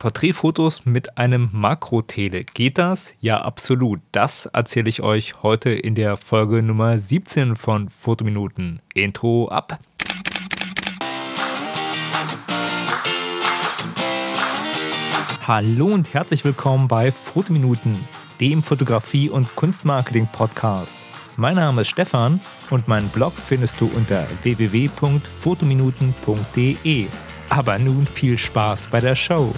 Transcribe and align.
Porträtfotos 0.00 0.84
mit 0.86 1.18
einem 1.18 1.50
Makrotele. 1.52 2.40
Geht 2.54 2.78
das? 2.78 3.12
Ja, 3.20 3.42
absolut. 3.42 4.00
Das 4.12 4.46
erzähle 4.46 4.88
ich 4.88 5.02
euch 5.02 5.42
heute 5.42 5.68
in 5.70 5.94
der 5.94 6.16
Folge 6.16 6.62
Nummer 6.62 6.98
17 6.98 7.54
von 7.54 7.90
Fotominuten. 7.90 8.80
Intro 8.94 9.48
ab. 9.48 9.78
Hallo 15.46 15.88
und 15.88 16.14
herzlich 16.14 16.46
willkommen 16.46 16.88
bei 16.88 17.12
Fotominuten, 17.12 18.02
dem 18.40 18.62
Fotografie- 18.62 19.28
und 19.28 19.54
Kunstmarketing-Podcast. 19.54 20.96
Mein 21.36 21.56
Name 21.56 21.82
ist 21.82 21.88
Stefan 21.88 22.40
und 22.70 22.88
meinen 22.88 23.10
Blog 23.10 23.34
findest 23.34 23.78
du 23.78 23.90
unter 23.94 24.26
www.fotominuten.de. 24.44 27.08
Aber 27.50 27.78
nun 27.78 28.06
viel 28.06 28.38
Spaß 28.38 28.86
bei 28.86 29.00
der 29.00 29.14
Show. 29.14 29.52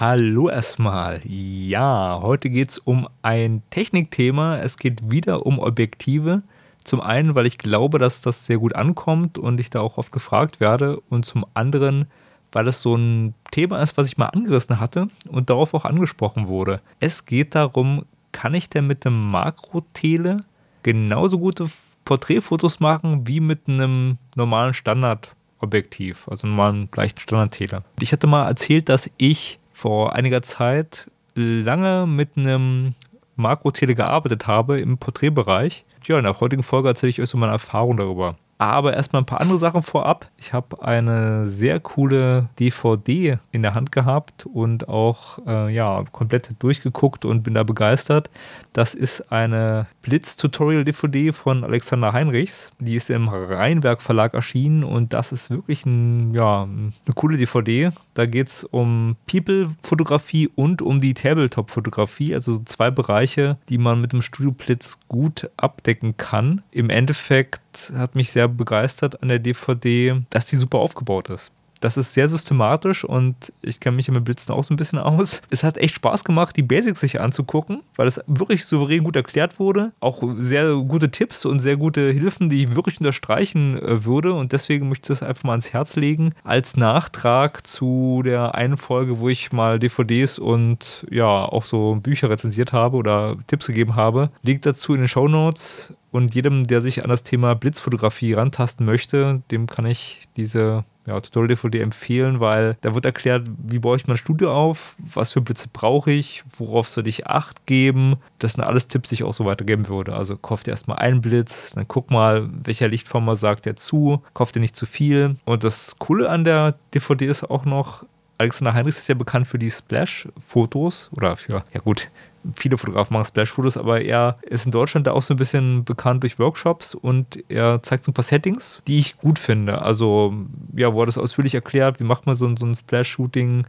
Hallo 0.00 0.48
erstmal. 0.48 1.20
Ja, 1.24 2.20
heute 2.22 2.50
geht 2.50 2.70
es 2.70 2.78
um 2.78 3.08
ein 3.22 3.64
Technikthema. 3.70 4.58
Es 4.58 4.76
geht 4.76 5.10
wieder 5.10 5.44
um 5.44 5.58
Objektive. 5.58 6.42
Zum 6.84 7.00
einen, 7.00 7.34
weil 7.34 7.46
ich 7.46 7.58
glaube, 7.58 7.98
dass 7.98 8.22
das 8.22 8.46
sehr 8.46 8.58
gut 8.58 8.76
ankommt 8.76 9.38
und 9.38 9.58
ich 9.58 9.70
da 9.70 9.80
auch 9.80 9.98
oft 9.98 10.12
gefragt 10.12 10.60
werde. 10.60 11.00
Und 11.08 11.26
zum 11.26 11.44
anderen, 11.54 12.06
weil 12.52 12.68
es 12.68 12.80
so 12.80 12.94
ein 12.94 13.34
Thema 13.50 13.82
ist, 13.82 13.96
was 13.96 14.06
ich 14.06 14.16
mal 14.18 14.26
angerissen 14.26 14.78
hatte 14.78 15.08
und 15.26 15.50
darauf 15.50 15.74
auch 15.74 15.84
angesprochen 15.84 16.46
wurde. 16.46 16.80
Es 17.00 17.24
geht 17.24 17.56
darum, 17.56 18.04
kann 18.30 18.54
ich 18.54 18.70
denn 18.70 18.86
mit 18.86 19.04
einem 19.04 19.28
Makrotele 19.28 20.44
genauso 20.84 21.40
gute 21.40 21.68
Porträtfotos 22.04 22.78
machen 22.78 23.26
wie 23.26 23.40
mit 23.40 23.62
einem 23.66 24.18
normalen 24.36 24.74
Standardobjektiv, 24.74 26.28
also 26.28 26.46
normalen 26.46 26.88
leichten 26.94 27.18
Standardtele. 27.18 27.82
Ich 27.98 28.12
hatte 28.12 28.28
mal 28.28 28.46
erzählt, 28.46 28.88
dass 28.88 29.10
ich 29.16 29.57
vor 29.78 30.14
einiger 30.14 30.42
Zeit 30.42 31.06
lange 31.36 32.04
mit 32.08 32.30
einem 32.36 32.94
Makrotele 33.36 33.94
gearbeitet 33.94 34.48
habe 34.48 34.80
im 34.80 34.98
Porträtbereich. 34.98 35.84
Ja, 36.04 36.18
in 36.18 36.24
der 36.24 36.40
heutigen 36.40 36.64
Folge 36.64 36.88
erzähle 36.88 37.10
ich 37.10 37.22
euch 37.22 37.28
so 37.28 37.38
meine 37.38 37.52
Erfahrung 37.52 37.96
darüber. 37.96 38.36
Aber 38.58 38.94
erstmal 38.94 39.22
ein 39.22 39.26
paar 39.26 39.40
andere 39.40 39.56
Sachen 39.56 39.82
vorab. 39.82 40.28
Ich 40.36 40.52
habe 40.52 40.82
eine 40.82 41.48
sehr 41.48 41.78
coole 41.78 42.48
DVD 42.58 43.38
in 43.52 43.62
der 43.62 43.74
Hand 43.74 43.92
gehabt 43.92 44.46
und 44.46 44.88
auch 44.88 45.38
äh, 45.46 45.72
ja, 45.72 46.04
komplett 46.10 46.56
durchgeguckt 46.58 47.24
und 47.24 47.44
bin 47.44 47.54
da 47.54 47.62
begeistert. 47.62 48.30
Das 48.72 48.94
ist 48.94 49.30
eine 49.30 49.86
Blitz-Tutorial-DVD 50.02 51.32
von 51.32 51.62
Alexander 51.62 52.12
Heinrichs. 52.12 52.72
Die 52.80 52.96
ist 52.96 53.10
im 53.10 53.28
Rheinwerk 53.28 54.02
Verlag 54.02 54.34
erschienen 54.34 54.82
und 54.82 55.12
das 55.12 55.30
ist 55.30 55.50
wirklich 55.50 55.86
ein, 55.86 56.34
ja, 56.34 56.64
eine 56.64 57.14
coole 57.14 57.36
DVD. 57.36 57.90
Da 58.14 58.26
geht 58.26 58.48
es 58.48 58.64
um 58.64 59.16
People-Fotografie 59.30 60.48
und 60.52 60.82
um 60.82 61.00
die 61.00 61.14
Tabletop-Fotografie, 61.14 62.34
also 62.34 62.58
zwei 62.64 62.90
Bereiche, 62.90 63.58
die 63.68 63.78
man 63.78 64.00
mit 64.00 64.12
dem 64.12 64.22
Studio 64.22 64.50
Blitz 64.50 64.98
gut 65.06 65.48
abdecken 65.56 66.16
kann. 66.16 66.62
Im 66.72 66.90
Endeffekt 66.90 67.60
hat 67.94 68.14
mich 68.14 68.32
sehr 68.32 68.48
begeistert 68.48 69.22
an 69.22 69.28
der 69.28 69.38
DVD, 69.38 70.22
dass 70.30 70.46
die 70.46 70.56
super 70.56 70.78
aufgebaut 70.78 71.28
ist. 71.30 71.52
Das 71.80 71.96
ist 71.96 72.12
sehr 72.12 72.28
systematisch 72.28 73.04
und 73.04 73.52
ich 73.62 73.80
kenne 73.80 73.96
mich 73.96 74.10
mit 74.10 74.24
Blitzen 74.24 74.54
auch 74.54 74.64
so 74.64 74.74
ein 74.74 74.76
bisschen 74.76 74.98
aus. 74.98 75.42
Es 75.50 75.64
hat 75.64 75.78
echt 75.78 75.96
Spaß 75.96 76.24
gemacht, 76.24 76.56
die 76.56 76.62
Basics 76.62 77.00
sich 77.00 77.20
anzugucken, 77.20 77.80
weil 77.96 78.06
es 78.06 78.20
wirklich 78.26 78.64
souverän 78.64 79.02
gut 79.02 79.16
erklärt 79.16 79.58
wurde. 79.58 79.92
Auch 79.98 80.22
sehr 80.36 80.74
gute 80.76 81.10
Tipps 81.10 81.44
und 81.44 81.58
sehr 81.60 81.76
gute 81.76 82.10
Hilfen, 82.10 82.48
die 82.48 82.64
ich 82.64 82.74
wirklich 82.76 83.00
unterstreichen 83.00 83.80
äh, 83.80 84.04
würde. 84.04 84.34
Und 84.34 84.52
deswegen 84.52 84.88
möchte 84.88 85.12
ich 85.12 85.18
das 85.18 85.28
einfach 85.28 85.44
mal 85.44 85.52
ans 85.52 85.72
Herz 85.72 85.96
legen. 85.96 86.32
Als 86.44 86.76
Nachtrag 86.76 87.66
zu 87.66 88.22
der 88.24 88.54
einen 88.54 88.76
Folge, 88.76 89.18
wo 89.18 89.28
ich 89.28 89.52
mal 89.52 89.78
DVDs 89.78 90.38
und 90.38 91.06
ja, 91.10 91.26
auch 91.26 91.64
so 91.64 91.98
Bücher 92.00 92.30
rezensiert 92.30 92.72
habe 92.72 92.96
oder 92.96 93.36
Tipps 93.46 93.66
gegeben 93.66 93.96
habe. 93.96 94.30
Liegt 94.42 94.66
dazu 94.66 94.94
in 94.94 95.00
den 95.00 95.08
Show 95.08 95.28
Notes. 95.28 95.92
Und 96.10 96.34
jedem, 96.34 96.66
der 96.66 96.80
sich 96.80 97.02
an 97.02 97.10
das 97.10 97.22
Thema 97.22 97.54
Blitzfotografie 97.54 98.32
rantasten 98.32 98.86
möchte, 98.86 99.42
dem 99.50 99.66
kann 99.66 99.86
ich 99.86 100.22
diese 100.36 100.84
ja, 101.08 101.20
Tutorial-DVD 101.20 101.80
empfehlen, 101.80 102.38
weil 102.38 102.76
da 102.82 102.94
wird 102.94 103.06
erklärt, 103.06 103.48
wie 103.58 103.78
baue 103.78 103.96
ich 103.96 104.06
mein 104.06 104.18
Studio 104.18 104.52
auf, 104.52 104.94
was 104.98 105.32
für 105.32 105.40
Blitze 105.40 105.68
brauche 105.72 106.10
ich, 106.10 106.44
worauf 106.58 106.88
soll 106.88 107.08
ich 107.08 107.26
Acht 107.26 107.66
geben. 107.66 108.16
Das 108.38 108.52
sind 108.52 108.64
alles 108.64 108.88
Tipps, 108.88 109.08
die 109.08 109.16
ich 109.16 109.24
auch 109.24 109.34
so 109.34 109.46
weitergeben 109.46 109.88
würde. 109.88 110.14
Also 110.14 110.36
kauft 110.36 110.66
ihr 110.66 110.72
erstmal 110.72 110.98
einen 110.98 111.22
Blitz, 111.22 111.72
dann 111.74 111.88
guck 111.88 112.10
mal, 112.10 112.48
welcher 112.62 112.88
Lichtformer 112.88 113.36
sagt 113.36 113.66
er 113.66 113.76
zu, 113.76 114.22
kauft 114.34 114.56
ihr 114.56 114.60
nicht 114.60 114.76
zu 114.76 114.86
viel. 114.86 115.36
Und 115.46 115.64
das 115.64 115.98
Coole 115.98 116.28
an 116.28 116.44
der 116.44 116.74
DVD 116.94 117.26
ist 117.26 117.44
auch 117.44 117.64
noch, 117.64 118.04
Alexander 118.38 118.72
Heinrichs 118.72 118.98
ist 118.98 119.08
ja 119.08 119.14
bekannt 119.14 119.46
für 119.46 119.58
die 119.58 119.70
Splash-Fotos 119.70 121.10
oder 121.12 121.36
für, 121.36 121.64
ja 121.74 121.80
gut, 121.80 122.08
viele 122.56 122.78
Fotografen 122.78 123.14
machen 123.14 123.26
Splash-Fotos, 123.26 123.76
aber 123.76 124.00
er 124.00 124.38
ist 124.42 124.64
in 124.64 124.72
Deutschland 124.72 125.06
da 125.06 125.12
auch 125.12 125.22
so 125.22 125.34
ein 125.34 125.36
bisschen 125.36 125.84
bekannt 125.84 126.22
durch 126.22 126.38
Workshops 126.38 126.94
und 126.94 127.42
er 127.48 127.82
zeigt 127.82 128.04
so 128.04 128.12
ein 128.12 128.14
paar 128.14 128.24
Settings, 128.24 128.80
die 128.86 128.98
ich 128.98 129.18
gut 129.18 129.40
finde. 129.40 129.82
Also, 129.82 130.32
ja, 130.74 130.94
wo 130.94 131.02
er 131.02 131.06
das 131.06 131.18
ausführlich 131.18 131.54
erklärt, 131.54 131.98
wie 131.98 132.04
macht 132.04 132.26
man 132.26 132.36
so 132.36 132.46
ein, 132.46 132.56
so 132.56 132.64
ein 132.64 132.74
Splash-Shooting, 132.74 133.66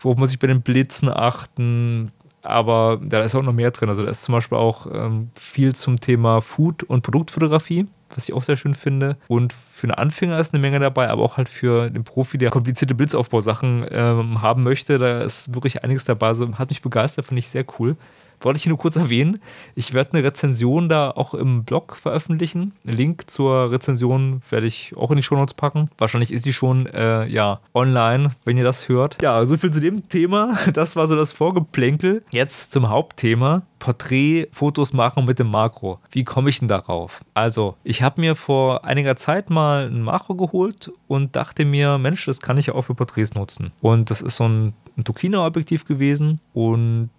worauf 0.00 0.16
muss 0.16 0.32
ich 0.32 0.38
bei 0.38 0.46
den 0.46 0.62
Blitzen 0.62 1.08
achten, 1.08 2.12
aber 2.42 3.00
da 3.02 3.22
ist 3.22 3.34
auch 3.34 3.42
noch 3.42 3.52
mehr 3.52 3.70
drin. 3.70 3.88
Also 3.88 4.04
da 4.04 4.10
ist 4.10 4.22
zum 4.22 4.34
Beispiel 4.34 4.58
auch 4.58 4.86
ähm, 4.92 5.30
viel 5.34 5.74
zum 5.74 6.00
Thema 6.00 6.40
Food- 6.40 6.82
und 6.82 7.02
Produktfotografie, 7.02 7.86
was 8.16 8.28
ich 8.28 8.34
auch 8.34 8.42
sehr 8.42 8.56
schön 8.56 8.74
finde. 8.74 9.16
Und 9.28 9.52
für 9.52 9.84
einen 9.86 9.94
Anfänger 9.94 10.38
ist 10.38 10.54
eine 10.54 10.60
Menge 10.60 10.80
dabei, 10.80 11.08
aber 11.08 11.22
auch 11.22 11.36
halt 11.36 11.48
für 11.48 11.90
den 11.90 12.04
Profi, 12.04 12.38
der 12.38 12.50
komplizierte 12.50 12.94
Blitzaufbausachen 12.94 13.86
ähm, 13.90 14.42
haben 14.42 14.62
möchte, 14.62 14.98
da 14.98 15.22
ist 15.22 15.54
wirklich 15.54 15.84
einiges 15.84 16.04
dabei. 16.04 16.28
Also 16.28 16.58
hat 16.58 16.70
mich 16.70 16.82
begeistert, 16.82 17.26
finde 17.26 17.40
ich 17.40 17.48
sehr 17.48 17.64
cool 17.78 17.96
wollte 18.44 18.58
ich 18.58 18.66
nur 18.66 18.78
kurz 18.78 18.96
erwähnen. 18.96 19.40
Ich 19.74 19.94
werde 19.94 20.14
eine 20.14 20.24
Rezension 20.24 20.88
da 20.88 21.10
auch 21.10 21.34
im 21.34 21.64
Blog 21.64 21.96
veröffentlichen. 21.96 22.72
Ein 22.86 22.96
Link 22.96 23.30
zur 23.30 23.70
Rezension 23.70 24.42
werde 24.50 24.66
ich 24.66 24.94
auch 24.96 25.10
in 25.10 25.16
die 25.16 25.22
Shownotes 25.22 25.54
packen. 25.54 25.90
Wahrscheinlich 25.98 26.32
ist 26.32 26.44
die 26.44 26.52
schon 26.52 26.86
äh, 26.86 27.26
ja 27.26 27.60
online, 27.74 28.32
wenn 28.44 28.56
ihr 28.56 28.64
das 28.64 28.88
hört. 28.88 29.20
Ja, 29.22 29.44
so 29.46 29.56
viel 29.56 29.70
zu 29.70 29.80
dem 29.80 30.08
Thema. 30.08 30.58
Das 30.72 30.96
war 30.96 31.06
so 31.06 31.16
das 31.16 31.32
Vorgeplänkel. 31.32 32.24
Jetzt 32.30 32.72
zum 32.72 32.88
Hauptthema. 32.88 33.62
Porträtfotos 33.82 34.92
machen 34.92 35.24
mit 35.24 35.40
dem 35.40 35.50
Makro. 35.50 35.98
Wie 36.12 36.22
komme 36.22 36.50
ich 36.50 36.60
denn 36.60 36.68
darauf? 36.68 37.24
Also, 37.34 37.74
ich 37.82 38.00
habe 38.00 38.20
mir 38.20 38.36
vor 38.36 38.84
einiger 38.84 39.16
Zeit 39.16 39.50
mal 39.50 39.86
ein 39.86 40.02
Makro 40.02 40.36
geholt 40.36 40.92
und 41.08 41.34
dachte 41.34 41.64
mir, 41.64 41.98
Mensch, 41.98 42.24
das 42.26 42.38
kann 42.38 42.58
ich 42.58 42.66
ja 42.66 42.74
auch 42.74 42.82
für 42.82 42.94
Porträts 42.94 43.34
nutzen. 43.34 43.72
Und 43.80 44.12
das 44.12 44.20
ist 44.20 44.36
so 44.36 44.46
ein, 44.46 44.72
ein 44.96 45.02
Tokina-Objektiv 45.02 45.84
gewesen 45.84 46.38
und 46.54 47.10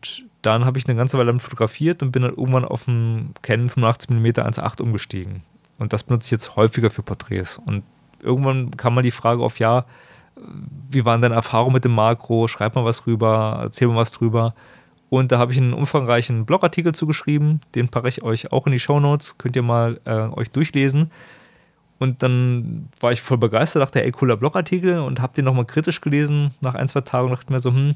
dann 0.42 0.64
habe 0.64 0.78
ich 0.78 0.88
eine 0.88 0.96
ganze 0.96 1.18
Weile 1.18 1.28
damit 1.28 1.42
fotografiert 1.42 2.02
und 2.02 2.14
bin 2.14 2.22
dann 2.22 2.32
irgendwann 2.32 2.64
auf 2.64 2.88
einen 2.88 3.34
Canon 3.42 3.70
85mm 3.70 4.40
1.8 4.40 4.82
umgestiegen. 4.82 5.44
Und 5.80 5.92
das 5.92 6.04
benutze 6.04 6.28
ich 6.28 6.32
jetzt 6.32 6.56
häufiger 6.56 6.90
für 6.90 7.04
Porträts. 7.04 7.58
Und 7.58 7.84
irgendwann 8.22 8.72
kam 8.78 8.96
mal 8.96 9.02
die 9.02 9.12
Frage 9.12 9.44
auf, 9.44 9.60
ja, 9.60 9.84
wie 10.90 11.04
waren 11.04 11.20
deine 11.20 11.36
Erfahrungen 11.36 11.74
mit 11.74 11.84
dem 11.84 11.94
Makro? 11.94 12.48
Schreib 12.48 12.76
mal 12.76 12.86
was 12.86 13.04
drüber, 13.04 13.60
erzähl 13.64 13.90
mal 13.90 13.98
was 13.98 14.14
drüber. 14.14 14.56
Und 15.14 15.32
da 15.32 15.38
habe 15.38 15.52
ich 15.52 15.60
einen 15.60 15.74
umfangreichen 15.74 16.44
Blogartikel 16.48 16.96
zugeschrieben, 16.96 17.62
den 17.76 17.88
packe 17.88 18.08
ich 18.08 18.24
euch 18.24 18.52
auch 18.52 18.66
in 18.66 18.72
die 18.72 18.80
Show 18.80 19.00
Notes, 19.00 19.38
könnt 19.38 19.56
ihr 19.56 19.62
mal 19.62 20.02
äh, 20.06 20.12
euch 20.12 20.50
durchlesen. 20.50 21.12
Und 22.00 22.24
dann 22.24 22.90
war 23.00 23.12
ich 23.12 23.22
voll 23.22 23.38
begeistert, 23.38 23.84
dachte, 23.84 24.04
ey, 24.04 24.12
cooler 24.12 24.38
Blogartikel. 24.38 24.98
Und 24.98 25.22
habe 25.22 25.36
den 25.36 25.46
nochmal 25.46 25.66
kritisch 25.66 26.02
gelesen. 26.02 26.50
Nach 26.62 26.74
ein, 26.74 26.88
zwei 26.88 27.02
Tagen 27.02 27.30
dachte 27.30 27.54
mir 27.54 27.60
so, 27.60 27.70
hm, 27.70 27.94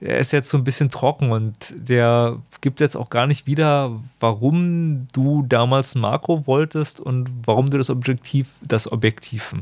er 0.00 0.16
ist 0.16 0.32
jetzt 0.32 0.48
so 0.48 0.56
ein 0.56 0.64
bisschen 0.64 0.90
trocken. 0.90 1.32
Und 1.32 1.74
der 1.76 2.38
gibt 2.62 2.80
jetzt 2.80 2.96
auch 2.96 3.10
gar 3.10 3.26
nicht 3.26 3.46
wieder, 3.46 4.00
warum 4.18 5.08
du 5.12 5.44
damals 5.46 5.94
Makro 5.96 6.46
wolltest 6.46 6.98
und 6.98 7.28
warum 7.44 7.68
du 7.68 7.76
das 7.76 7.90
Objektiv, 7.90 8.48
das 8.62 8.90
Objektiv, 8.90 9.54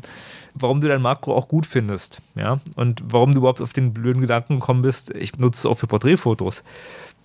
warum 0.54 0.80
du 0.80 0.88
dein 0.88 1.02
Makro 1.02 1.34
auch 1.34 1.48
gut 1.48 1.66
findest, 1.66 2.22
ja, 2.34 2.60
und 2.74 3.02
warum 3.06 3.32
du 3.32 3.38
überhaupt 3.38 3.60
auf 3.60 3.72
den 3.72 3.92
blöden 3.92 4.20
Gedanken 4.20 4.60
gekommen 4.60 4.82
bist, 4.82 5.14
ich 5.14 5.38
nutze 5.38 5.60
es 5.60 5.66
auch 5.66 5.78
für 5.78 5.86
Porträtfotos. 5.86 6.64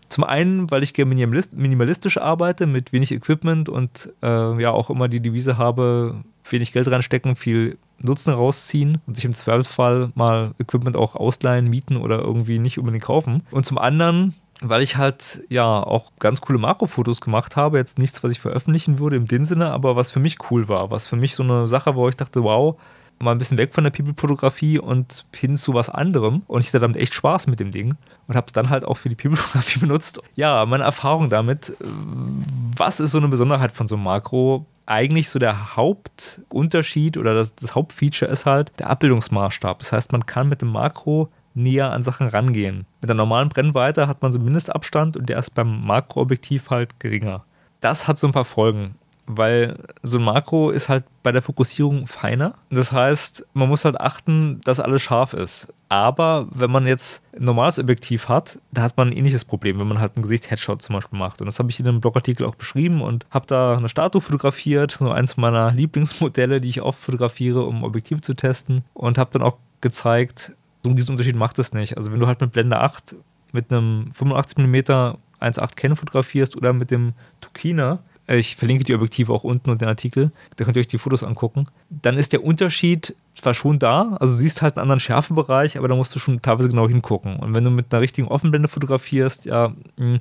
Zum 0.08 0.24
einen, 0.24 0.70
weil 0.70 0.84
ich 0.84 0.94
gerne 0.94 1.16
minimalistisch 1.16 2.18
arbeite, 2.18 2.68
mit 2.68 2.94
wenig 2.94 3.12
Equipment 3.12 3.70
und 3.70 4.14
äh, 4.22 4.62
ja 4.62 4.72
auch 4.72 4.92
immer 4.92 5.08
die 5.08 5.20
Devise 5.20 5.58
habe, 5.58 6.24
wenig 6.48 6.74
Geld 6.74 6.88
reinstecken, 6.88 7.36
viel 7.36 7.80
Nutzen 8.00 8.34
rausziehen 8.34 9.02
und 9.08 9.16
sich 9.16 9.26
im 9.26 9.34
Zweifelsfall 9.34 10.12
mal 10.14 10.54
Equipment 10.60 10.96
auch 10.96 11.16
ausleihen, 11.16 11.70
mieten 11.70 11.98
oder 11.98 12.20
irgendwie 12.20 12.60
nicht 12.60 12.78
unbedingt 12.78 13.04
kaufen. 13.04 13.42
Und 13.50 13.66
zum 13.66 13.80
anderen, 13.80 14.36
weil 14.62 14.82
ich 14.82 14.96
halt 14.96 15.42
ja 15.50 15.82
auch 15.82 16.12
ganz 16.20 16.42
coole 16.42 16.60
Makrofotos 16.60 17.20
gemacht 17.22 17.56
habe. 17.56 17.78
Jetzt 17.78 17.98
nichts, 17.98 18.24
was 18.24 18.32
ich 18.32 18.40
veröffentlichen 18.40 19.00
würde 19.00 19.16
im 19.16 19.46
Sinne, 19.46 19.72
aber 19.72 19.96
was 19.96 20.12
für 20.12 20.20
mich 20.20 20.38
cool 20.52 20.68
war. 20.68 20.92
Was 20.92 21.08
für 21.08 21.16
mich 21.16 21.36
so 21.36 21.44
eine 21.44 21.68
Sache, 21.68 21.96
wo 21.96 22.08
ich 22.08 22.16
dachte, 22.16 22.44
wow, 22.44 22.78
mal 23.20 23.32
ein 23.32 23.38
bisschen 23.38 23.58
weg 23.58 23.74
von 23.74 23.84
der 23.84 23.92
People-Fotografie 23.92 24.80
und 24.80 25.26
hin 25.34 25.58
zu 25.58 25.74
was 25.74 25.90
anderem. 25.90 26.44
Und 26.48 26.62
ich 26.62 26.68
hatte 26.68 26.80
damit 26.80 26.98
echt 26.98 27.14
Spaß 27.14 27.48
mit 27.48 27.60
dem 27.60 27.72
Ding 27.72 27.96
und 28.28 28.36
habe 28.36 28.48
es 28.48 28.54
dann 28.54 28.70
halt 28.70 28.86
auch 28.86 28.96
für 28.98 29.10
die 29.10 29.16
People-Fotografie 29.16 29.80
benutzt. 29.82 30.22
Ja, 30.36 30.66
meine 30.66 30.84
Erfahrung 30.84 31.30
damit, 31.30 31.76
was 31.80 33.00
ist 33.00 33.12
so 33.12 33.18
eine 33.18 33.28
Besonderheit 33.28 33.72
von 33.72 33.88
so 33.88 33.96
einem 33.96 34.04
Makro? 34.04 34.66
eigentlich 34.88 35.30
so 35.30 35.40
der 35.40 35.76
Hauptunterschied 35.76 37.18
oder 37.18 37.34
das, 37.34 37.56
das 37.56 37.74
Hauptfeature 37.74 38.30
ist 38.30 38.46
halt 38.46 38.72
der 38.80 38.90
Abbildungsmaßstab. 38.90 39.80
Das 39.80 39.92
heißt, 39.92 40.12
man 40.12 40.26
kann 40.26 40.48
mit 40.48 40.62
dem 40.62 40.72
Makro 40.72 41.30
näher 41.56 41.92
an 41.92 42.04
Sachen 42.04 42.28
rangehen. 42.28 42.86
Mit 43.02 43.10
der 43.10 43.16
normalen 43.16 43.50
Brennweite 43.50 44.08
hat 44.08 44.22
man 44.22 44.32
so 44.32 44.38
einen 44.38 44.46
Mindestabstand 44.46 45.18
und 45.18 45.30
der 45.30 45.40
ist 45.40 45.56
beim 45.56 45.86
Makroobjektiv 45.86 46.70
halt 46.70 47.00
geringer. 47.00 47.46
Das 47.82 48.08
hat 48.08 48.18
so 48.18 48.28
ein 48.28 48.34
paar 48.34 48.46
Folgen 48.46 48.96
weil 49.28 49.78
so 50.04 50.18
ein 50.18 50.24
Makro 50.24 50.70
ist 50.70 50.90
halt 50.90 51.04
bei 51.24 51.32
der 51.32 51.42
Fokussierung 51.42 52.08
feiner. 52.08 52.56
Das 52.70 52.92
heißt, 52.92 53.48
man 53.54 53.70
muss 53.70 53.86
halt 53.86 54.00
achten, 54.00 54.62
dass 54.64 54.80
alles 54.80 55.02
scharf 55.02 55.34
ist. 55.34 55.74
Aber 55.90 56.48
wenn 56.52 56.72
man 56.72 56.88
jetzt 56.88 57.22
ein 57.36 57.46
normales 57.46 57.80
Objektiv 57.80 58.30
hat, 58.30 58.60
da 58.72 58.82
hat 58.82 58.98
man 58.98 59.10
ein 59.10 59.18
ähnliches 59.18 59.46
Problem, 59.46 59.80
wenn 59.80 59.88
man 59.88 60.00
halt 60.00 60.18
ein 60.18 60.22
Gesicht-Headshot 60.22 60.82
zum 60.82 60.96
Beispiel 60.96 61.18
macht. 61.18 61.42
Und 61.42 61.48
das 61.48 61.60
habe 61.60 61.70
ich 61.70 61.80
in 61.80 61.88
einem 61.88 62.02
Blogartikel 62.02 62.46
auch 62.46 62.56
beschrieben 62.56 63.02
und 63.02 63.26
habe 63.30 63.48
da 63.48 63.78
eine 63.78 63.90
Statue 63.90 64.22
fotografiert, 64.22 64.92
so 64.92 65.10
eins 65.10 65.38
meiner 65.38 65.72
Lieblingsmodelle, 65.76 66.62
die 66.62 66.70
ich 66.70 66.82
oft 66.82 67.00
fotografiere, 67.00 67.64
um 67.64 67.84
Objektive 67.84 68.22
zu 68.22 68.34
testen. 68.34 68.84
Und 68.94 69.18
habe 69.18 69.32
dann 69.34 69.42
auch 69.42 69.58
gezeigt, 69.82 70.54
so 70.84 70.94
diesen 70.94 71.12
Unterschied 71.12 71.36
macht 71.36 71.58
es 71.60 71.74
nicht. 71.74 71.98
Also 71.98 72.12
wenn 72.12 72.20
du 72.20 72.28
halt 72.28 72.42
mit 72.42 72.52
Blende 72.52 72.80
8 72.80 73.16
mit 73.52 73.72
einem 73.72 74.12
85 74.14 74.58
mm 74.58 74.76
1.8 74.76 75.76
Canon 75.76 75.96
fotografierst 75.96 76.56
oder 76.56 76.74
mit 76.74 76.92
dem 76.92 77.14
Tukina, 77.42 78.00
ich 78.28 78.56
verlinke 78.56 78.84
die 78.84 78.96
Objektive 78.96 79.32
auch 79.32 79.44
unten 79.44 79.70
und 79.70 79.82
den 79.82 79.88
Artikel, 79.88 80.32
da 80.56 80.66
könnt 80.66 80.78
ihr 80.78 80.82
euch 80.82 80.88
die 80.88 80.98
Fotos 80.98 81.24
angucken. 81.24 81.68
Dann 81.90 82.18
ist 82.18 82.34
der 82.34 82.44
Unterschied 82.44 83.16
zwar 83.36 83.54
schon 83.54 83.80
da, 83.80 84.18
also 84.20 84.34
du 84.34 84.40
siehst 84.40 84.62
halt 84.62 84.78
einen 84.78 84.84
anderen 84.84 85.00
Schärfebereich, 85.00 85.78
aber 85.78 85.88
da 85.88 85.96
musst 85.96 86.16
du 86.16 86.20
schon 86.20 86.42
teilweise 86.42 86.70
genau 86.70 86.88
hingucken. 86.88 87.38
Und 87.38 87.54
wenn 87.54 87.64
du 87.64 87.70
mit 87.70 87.94
einer 87.94 88.02
richtigen 88.02 88.28
Offenblende 88.28 88.68
fotografierst, 88.68 89.46
ja, 89.46 89.74
hm, 89.98 90.20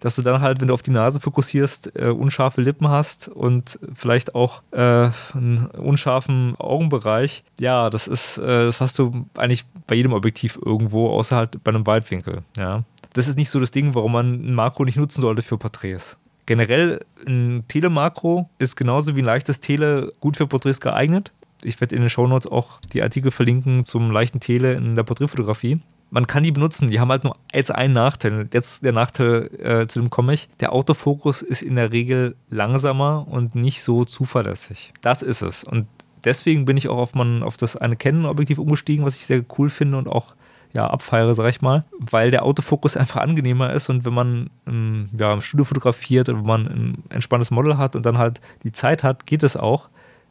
dass 0.00 0.16
du 0.16 0.22
dann 0.22 0.42
halt, 0.42 0.60
wenn 0.60 0.68
du 0.68 0.74
auf 0.74 0.82
die 0.82 0.90
Nase 0.90 1.20
fokussierst, 1.20 1.92
äh, 1.96 2.08
unscharfe 2.08 2.60
Lippen 2.60 2.88
hast 2.88 3.28
und 3.28 3.78
vielleicht 3.94 4.34
auch 4.34 4.62
äh, 4.72 5.10
einen 5.32 5.70
unscharfen 5.78 6.56
Augenbereich, 6.58 7.44
ja, 7.58 7.88
das 7.88 8.06
ist, 8.06 8.38
äh, 8.38 8.66
das 8.66 8.80
hast 8.80 8.98
du 8.98 9.26
eigentlich 9.36 9.64
bei 9.86 9.94
jedem 9.94 10.12
Objektiv 10.12 10.58
irgendwo, 10.62 11.08
außer 11.08 11.36
halt 11.36 11.62
bei 11.64 11.70
einem 11.70 11.86
Weitwinkel, 11.86 12.42
ja. 12.58 12.84
Das 13.12 13.28
ist 13.28 13.38
nicht 13.38 13.48
so 13.48 13.60
das 13.60 13.70
Ding, 13.70 13.94
warum 13.94 14.12
man 14.12 14.32
ein 14.32 14.54
Makro 14.54 14.84
nicht 14.84 14.96
nutzen 14.96 15.20
sollte 15.20 15.42
für 15.42 15.56
Porträts. 15.56 16.18
Generell 16.46 17.04
ein 17.26 17.64
Telemakro 17.68 18.48
ist 18.58 18.76
genauso 18.76 19.16
wie 19.16 19.22
ein 19.22 19.26
leichtes 19.26 19.60
Tele 19.60 20.12
gut 20.20 20.36
für 20.36 20.46
Porträts 20.46 20.80
geeignet. 20.80 21.32
Ich 21.62 21.80
werde 21.80 21.94
in 21.94 22.02
den 22.02 22.10
Shownotes 22.10 22.50
auch 22.50 22.80
die 22.92 23.02
Artikel 23.02 23.30
verlinken 23.30 23.84
zum 23.86 24.10
leichten 24.10 24.40
Tele 24.40 24.74
in 24.74 24.96
der 24.96 25.04
Porträtfotografie. 25.04 25.80
Man 26.10 26.26
kann 26.26 26.42
die 26.42 26.52
benutzen, 26.52 26.90
die 26.90 27.00
haben 27.00 27.10
halt 27.10 27.24
nur 27.24 27.36
jetzt 27.52 27.74
einen 27.74 27.94
Nachteil. 27.94 28.48
Jetzt 28.52 28.84
der 28.84 28.92
Nachteil, 28.92 29.50
äh, 29.58 29.86
zu 29.86 30.00
dem 30.00 30.10
komme 30.10 30.34
ich. 30.34 30.48
Der 30.60 30.72
Autofokus 30.72 31.42
ist 31.42 31.62
in 31.62 31.76
der 31.76 31.90
Regel 31.90 32.36
langsamer 32.50 33.26
und 33.28 33.54
nicht 33.54 33.82
so 33.82 34.04
zuverlässig. 34.04 34.92
Das 35.00 35.22
ist 35.22 35.42
es. 35.42 35.64
Und 35.64 35.86
deswegen 36.22 36.66
bin 36.66 36.76
ich 36.76 36.88
auch 36.88 36.98
auf, 36.98 37.14
man, 37.14 37.42
auf 37.42 37.56
das 37.56 37.76
eine 37.76 37.96
Canon-Objektiv 37.96 38.58
umgestiegen, 38.58 39.04
was 39.04 39.16
ich 39.16 39.26
sehr 39.26 39.44
cool 39.58 39.70
finde 39.70 39.98
und 39.98 40.08
auch 40.08 40.34
ja, 40.74 40.88
abfeiere, 40.88 41.34
sag 41.34 41.48
ich 41.48 41.62
mal, 41.62 41.84
weil 41.98 42.30
der 42.30 42.44
Autofokus 42.44 42.96
einfach 42.96 43.20
angenehmer 43.20 43.72
ist 43.72 43.88
und 43.88 44.04
wenn 44.04 44.12
man 44.12 44.50
ähm, 44.66 45.08
ja, 45.16 45.32
im 45.32 45.40
Studio 45.40 45.64
fotografiert 45.64 46.28
und 46.28 46.38
wenn 46.38 46.46
man 46.46 46.66
ein 46.66 47.04
entspanntes 47.10 47.52
Model 47.52 47.78
hat 47.78 47.94
und 47.94 48.04
dann 48.04 48.18
halt 48.18 48.40
die 48.64 48.72
Zeit 48.72 49.04
hat, 49.04 49.24
geht 49.24 49.44
es 49.44 49.56
auch. 49.56 49.88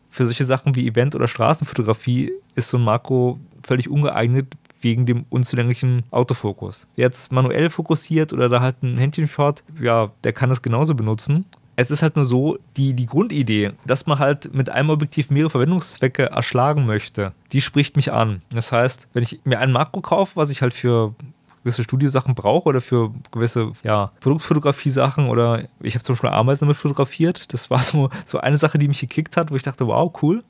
Für 0.09 0.25
solche 0.25 0.45
Sachen 0.45 0.75
wie 0.75 0.87
Event- 0.87 1.15
oder 1.15 1.27
Straßenfotografie 1.27 2.33
ist 2.55 2.69
so 2.69 2.77
ein 2.77 2.83
Makro 2.83 3.39
völlig 3.63 3.89
ungeeignet 3.89 4.53
wegen 4.81 5.05
dem 5.05 5.25
unzulänglichen 5.29 6.03
Autofokus. 6.11 6.87
Jetzt 6.97 7.31
manuell 7.31 7.69
fokussiert 7.69 8.33
oder 8.33 8.49
da 8.49 8.59
halt 8.59 8.83
ein 8.83 8.97
Händchen 8.97 9.27
fährt, 9.27 9.63
ja, 9.81 10.11
der 10.25 10.33
kann 10.33 10.51
es 10.51 10.61
genauso 10.61 10.93
benutzen 10.93 11.45
es 11.75 11.91
ist 11.91 12.01
halt 12.01 12.15
nur 12.15 12.25
so, 12.25 12.57
die, 12.77 12.93
die 12.93 13.05
Grundidee, 13.05 13.71
dass 13.85 14.05
man 14.05 14.19
halt 14.19 14.53
mit 14.53 14.69
einem 14.69 14.89
Objektiv 14.89 15.29
mehrere 15.29 15.49
Verwendungszwecke 15.49 16.29
erschlagen 16.29 16.85
möchte, 16.85 17.33
die 17.51 17.61
spricht 17.61 17.95
mich 17.95 18.11
an. 18.11 18.41
Das 18.49 18.71
heißt, 18.71 19.07
wenn 19.13 19.23
ich 19.23 19.41
mir 19.43 19.59
ein 19.59 19.71
Makro 19.71 20.01
kaufe, 20.01 20.35
was 20.35 20.49
ich 20.49 20.61
halt 20.61 20.73
für 20.73 21.15
gewisse 21.63 21.83
Studiosachen 21.83 22.35
brauche 22.35 22.67
oder 22.69 22.81
für 22.81 23.11
gewisse 23.31 23.71
ja, 23.83 24.11
Produktfotografie-Sachen 24.19 25.29
oder 25.29 25.63
ich 25.79 25.95
habe 25.95 26.03
zum 26.03 26.13
Beispiel 26.13 26.29
Ameisen 26.29 26.67
damit 26.67 26.77
fotografiert. 26.77 27.53
Das 27.53 27.69
war 27.69 27.79
so, 27.83 28.09
so 28.25 28.39
eine 28.39 28.57
Sache, 28.57 28.77
die 28.77 28.87
mich 28.87 28.99
gekickt 28.99 29.37
hat, 29.37 29.49
wo 29.49 29.55
ich 29.55 29.63
dachte, 29.63 29.87
wow, 29.87 30.13
cool. 30.21 30.43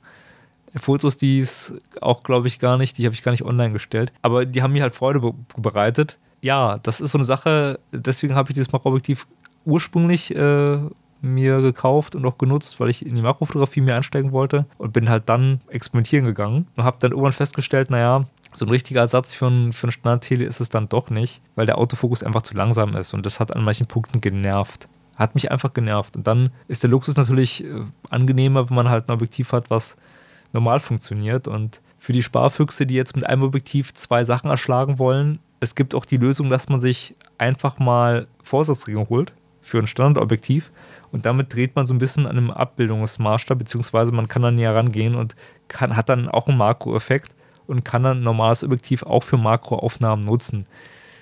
Fotos, 0.76 1.16
die 1.16 1.38
ist 1.38 1.74
auch, 2.00 2.24
glaube 2.24 2.48
ich, 2.48 2.58
gar 2.58 2.76
nicht, 2.76 2.98
die 2.98 3.04
habe 3.06 3.14
ich 3.14 3.22
gar 3.22 3.30
nicht 3.30 3.44
online 3.44 3.72
gestellt. 3.72 4.12
Aber 4.22 4.44
die 4.44 4.60
haben 4.60 4.72
mir 4.72 4.82
halt 4.82 4.96
Freude 4.96 5.32
bereitet. 5.56 6.18
Ja, 6.40 6.78
das 6.78 7.00
ist 7.00 7.12
so 7.12 7.18
eine 7.18 7.24
Sache, 7.24 7.78
deswegen 7.92 8.34
habe 8.34 8.50
ich 8.50 8.54
dieses 8.54 8.72
Makroobjektiv 8.72 9.28
ursprünglich 9.64 10.34
äh, 10.34 10.78
mir 11.20 11.60
gekauft 11.60 12.14
und 12.14 12.24
auch 12.26 12.38
genutzt, 12.38 12.78
weil 12.80 12.90
ich 12.90 13.04
in 13.04 13.14
die 13.14 13.22
Makrofotografie 13.22 13.80
mir 13.80 13.96
einsteigen 13.96 14.32
wollte 14.32 14.66
und 14.78 14.92
bin 14.92 15.08
halt 15.08 15.28
dann 15.28 15.60
experimentieren 15.68 16.24
gegangen 16.24 16.66
und 16.76 16.84
habe 16.84 16.98
dann 17.00 17.12
irgendwann 17.12 17.32
festgestellt, 17.32 17.90
naja, 17.90 18.26
so 18.52 18.66
ein 18.66 18.70
richtiger 18.70 19.00
Ersatz 19.00 19.32
für 19.32 19.46
ein, 19.46 19.72
für 19.72 19.88
ein 19.88 19.90
Standard-Tele 19.90 20.44
ist 20.44 20.60
es 20.60 20.68
dann 20.68 20.88
doch 20.88 21.10
nicht, 21.10 21.42
weil 21.56 21.66
der 21.66 21.78
Autofokus 21.78 22.22
einfach 22.22 22.42
zu 22.42 22.54
langsam 22.54 22.94
ist 22.94 23.12
und 23.14 23.26
das 23.26 23.40
hat 23.40 23.54
an 23.54 23.64
manchen 23.64 23.86
Punkten 23.86 24.20
genervt. 24.20 24.88
Hat 25.16 25.34
mich 25.34 25.50
einfach 25.50 25.72
genervt. 25.72 26.16
Und 26.16 26.26
dann 26.26 26.50
ist 26.66 26.82
der 26.82 26.90
Luxus 26.90 27.16
natürlich 27.16 27.62
äh, 27.64 27.82
angenehmer, 28.10 28.68
wenn 28.68 28.74
man 28.74 28.88
halt 28.88 29.08
ein 29.08 29.12
Objektiv 29.12 29.52
hat, 29.52 29.70
was 29.70 29.96
normal 30.52 30.80
funktioniert. 30.80 31.46
Und 31.46 31.80
für 31.98 32.12
die 32.12 32.22
Sparfüchse, 32.22 32.84
die 32.84 32.94
jetzt 32.94 33.14
mit 33.14 33.24
einem 33.24 33.44
Objektiv 33.44 33.94
zwei 33.94 34.24
Sachen 34.24 34.50
erschlagen 34.50 34.98
wollen, 34.98 35.38
es 35.60 35.74
gibt 35.74 35.94
auch 35.94 36.04
die 36.04 36.16
Lösung, 36.16 36.50
dass 36.50 36.68
man 36.68 36.80
sich 36.80 37.16
einfach 37.38 37.78
mal 37.78 38.26
Vorsatzregeln 38.42 39.08
holt 39.08 39.32
für 39.60 39.78
ein 39.78 39.86
Standardobjektiv 39.86 40.70
und 41.14 41.26
damit 41.26 41.54
dreht 41.54 41.76
man 41.76 41.86
so 41.86 41.94
ein 41.94 41.98
bisschen 41.98 42.26
an 42.26 42.36
einem 42.36 42.50
Abbildungsmaßstab, 42.50 43.56
beziehungsweise 43.56 44.10
man 44.10 44.26
kann 44.26 44.42
dann 44.42 44.56
näher 44.56 44.74
rangehen 44.74 45.14
und 45.14 45.36
kann, 45.68 45.94
hat 45.94 46.08
dann 46.08 46.28
auch 46.28 46.48
einen 46.48 46.58
Makroeffekt 46.58 47.30
und 47.68 47.84
kann 47.84 48.02
dann 48.02 48.18
ein 48.18 48.24
normales 48.24 48.64
Objektiv 48.64 49.04
auch 49.04 49.22
für 49.22 49.36
Makroaufnahmen 49.36 50.24
nutzen. 50.24 50.66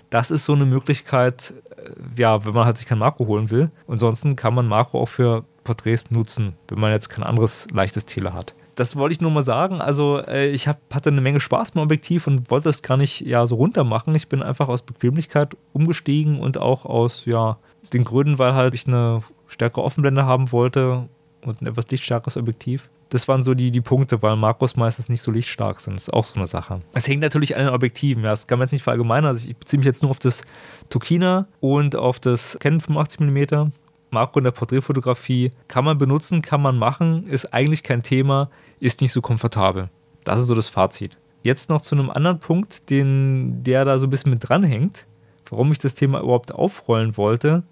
Das 0.08 0.30
ist 0.30 0.46
so 0.46 0.54
eine 0.54 0.64
Möglichkeit, 0.64 1.52
äh, 1.76 1.90
ja, 2.18 2.42
wenn 2.46 2.54
man 2.54 2.64
halt 2.64 2.78
sich 2.78 2.86
kein 2.86 3.00
Makro 3.00 3.26
holen 3.26 3.50
will. 3.50 3.70
Ansonsten 3.86 4.34
kann 4.34 4.54
man 4.54 4.66
Makro 4.66 4.98
auch 4.98 5.10
für 5.10 5.44
Porträts 5.62 6.10
nutzen, 6.10 6.54
wenn 6.68 6.80
man 6.80 6.90
jetzt 6.90 7.10
kein 7.10 7.22
anderes 7.22 7.68
leichtes 7.70 8.06
Tele 8.06 8.32
hat. 8.32 8.54
Das 8.76 8.96
wollte 8.96 9.12
ich 9.12 9.20
nur 9.20 9.30
mal 9.30 9.42
sagen. 9.42 9.82
Also, 9.82 10.22
äh, 10.26 10.48
ich 10.48 10.68
hab, 10.68 10.78
hatte 10.94 11.10
eine 11.10 11.20
Menge 11.20 11.40
Spaß 11.40 11.74
mit 11.74 11.82
dem 11.82 11.84
Objektiv 11.84 12.26
und 12.26 12.50
wollte 12.50 12.70
das 12.70 12.80
gar 12.80 12.96
nicht 12.96 13.20
ja, 13.20 13.44
so 13.46 13.56
runter 13.56 13.84
machen. 13.84 14.14
Ich 14.14 14.28
bin 14.28 14.42
einfach 14.42 14.68
aus 14.68 14.80
Bequemlichkeit 14.80 15.54
umgestiegen 15.74 16.40
und 16.40 16.56
auch 16.56 16.86
aus 16.86 17.26
ja, 17.26 17.58
den 17.92 18.04
Gründen, 18.04 18.38
weil 18.38 18.54
halt 18.54 18.72
ich 18.72 18.86
eine 18.86 19.22
stärkere 19.52 19.82
Offenblende 19.82 20.24
haben 20.24 20.50
wollte 20.52 21.08
und 21.44 21.60
ein 21.60 21.66
etwas 21.66 21.88
lichtstarkes 21.90 22.36
Objektiv. 22.36 22.88
Das 23.10 23.28
waren 23.28 23.42
so 23.42 23.52
die, 23.52 23.70
die 23.70 23.82
Punkte, 23.82 24.22
weil 24.22 24.36
Makros 24.36 24.74
meistens 24.76 25.10
nicht 25.10 25.20
so 25.20 25.30
lichtstark 25.30 25.80
sind. 25.80 25.94
Das 25.94 26.04
ist 26.04 26.14
auch 26.14 26.24
so 26.24 26.36
eine 26.36 26.46
Sache. 26.46 26.80
Es 26.94 27.06
hängt 27.06 27.20
natürlich 27.20 27.54
an 27.54 27.66
den 27.66 27.74
Objektiven. 27.74 28.24
Ja, 28.24 28.30
das 28.30 28.46
kann 28.46 28.58
man 28.58 28.66
jetzt 28.66 28.72
nicht 28.72 28.84
verallgemeinern. 28.84 29.26
Also 29.26 29.46
ich 29.46 29.56
beziehe 29.56 29.78
mich 29.78 29.86
jetzt 29.86 30.02
nur 30.02 30.10
auf 30.10 30.18
das 30.18 30.42
Tokina 30.88 31.46
und 31.60 31.94
auf 31.94 32.20
das 32.20 32.56
Canon 32.58 32.80
85mm. 32.80 33.70
Makro 34.10 34.40
in 34.40 34.44
der 34.44 34.50
Porträtfotografie 34.50 35.52
kann 35.68 35.84
man 35.84 35.98
benutzen, 35.98 36.42
kann 36.42 36.60
man 36.60 36.76
machen, 36.76 37.26
ist 37.26 37.52
eigentlich 37.52 37.82
kein 37.82 38.02
Thema, 38.02 38.50
ist 38.78 39.00
nicht 39.00 39.12
so 39.12 39.20
komfortabel. 39.20 39.88
Das 40.24 40.40
ist 40.40 40.46
so 40.46 40.54
das 40.54 40.68
Fazit. 40.68 41.18
Jetzt 41.42 41.70
noch 41.70 41.80
zu 41.80 41.94
einem 41.94 42.10
anderen 42.10 42.38
Punkt, 42.38 42.88
den, 42.90 43.62
der 43.62 43.84
da 43.84 43.98
so 43.98 44.06
ein 44.06 44.10
bisschen 44.10 44.30
mit 44.30 44.48
dranhängt, 44.48 45.06
warum 45.48 45.72
ich 45.72 45.78
das 45.78 45.94
Thema 45.94 46.20
überhaupt 46.20 46.54
aufrollen 46.54 47.16
wollte 47.16 47.62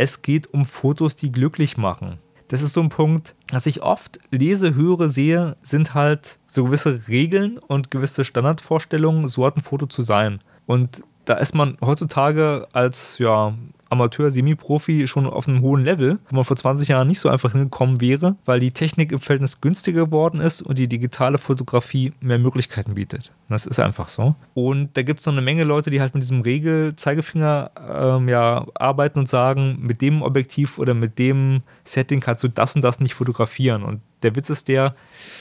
es 0.00 0.22
geht 0.22 0.54
um 0.54 0.64
Fotos, 0.64 1.14
die 1.14 1.30
glücklich 1.30 1.76
machen. 1.76 2.20
Das 2.48 2.62
ist 2.62 2.72
so 2.72 2.80
ein 2.80 2.88
Punkt, 2.88 3.34
was 3.50 3.66
ich 3.66 3.82
oft 3.82 4.18
lese, 4.30 4.74
höre, 4.74 5.10
sehe, 5.10 5.58
sind 5.60 5.92
halt 5.92 6.38
so 6.46 6.64
gewisse 6.64 7.06
Regeln 7.06 7.58
und 7.58 7.90
gewisse 7.90 8.24
Standardvorstellungen, 8.24 9.28
so 9.28 9.44
hat 9.44 9.58
ein 9.58 9.62
Foto 9.62 9.84
zu 9.84 10.00
sein. 10.00 10.38
Und 10.64 11.02
da 11.30 11.36
ist 11.36 11.54
man 11.54 11.76
heutzutage 11.80 12.66
als 12.72 13.18
ja, 13.18 13.54
Amateur, 13.88 14.32
Semi-Profi 14.32 15.06
schon 15.06 15.28
auf 15.28 15.46
einem 15.46 15.62
hohen 15.62 15.84
Level, 15.84 16.18
wo 16.28 16.34
man 16.34 16.44
vor 16.44 16.56
20 16.56 16.88
Jahren 16.88 17.06
nicht 17.06 17.20
so 17.20 17.28
einfach 17.28 17.52
hingekommen 17.52 18.00
wäre, 18.00 18.34
weil 18.44 18.58
die 18.58 18.72
Technik 18.72 19.12
im 19.12 19.20
Verhältnis 19.20 19.60
günstiger 19.60 20.06
geworden 20.06 20.40
ist 20.40 20.60
und 20.60 20.76
die 20.76 20.88
digitale 20.88 21.38
Fotografie 21.38 22.12
mehr 22.20 22.40
Möglichkeiten 22.40 22.94
bietet. 22.94 23.32
Das 23.48 23.64
ist 23.64 23.78
einfach 23.78 24.08
so. 24.08 24.34
Und 24.54 24.96
da 24.96 25.02
gibt 25.02 25.20
es 25.20 25.26
noch 25.26 25.32
eine 25.32 25.42
Menge 25.42 25.62
Leute, 25.62 25.90
die 25.90 26.00
halt 26.00 26.14
mit 26.14 26.24
diesem 26.24 26.40
Regel-Zeigefinger 26.40 27.70
ähm, 27.88 28.28
ja, 28.28 28.66
arbeiten 28.74 29.20
und 29.20 29.28
sagen, 29.28 29.78
mit 29.80 30.02
dem 30.02 30.22
Objektiv 30.22 30.78
oder 30.78 30.94
mit 30.94 31.20
dem 31.20 31.62
Setting 31.84 32.18
kannst 32.18 32.42
du 32.42 32.48
das 32.48 32.74
und 32.74 32.82
das 32.82 32.98
nicht 32.98 33.14
fotografieren. 33.14 33.84
Und 33.84 34.00
der 34.22 34.36
Witz 34.36 34.50
ist 34.50 34.68
der, 34.68 34.94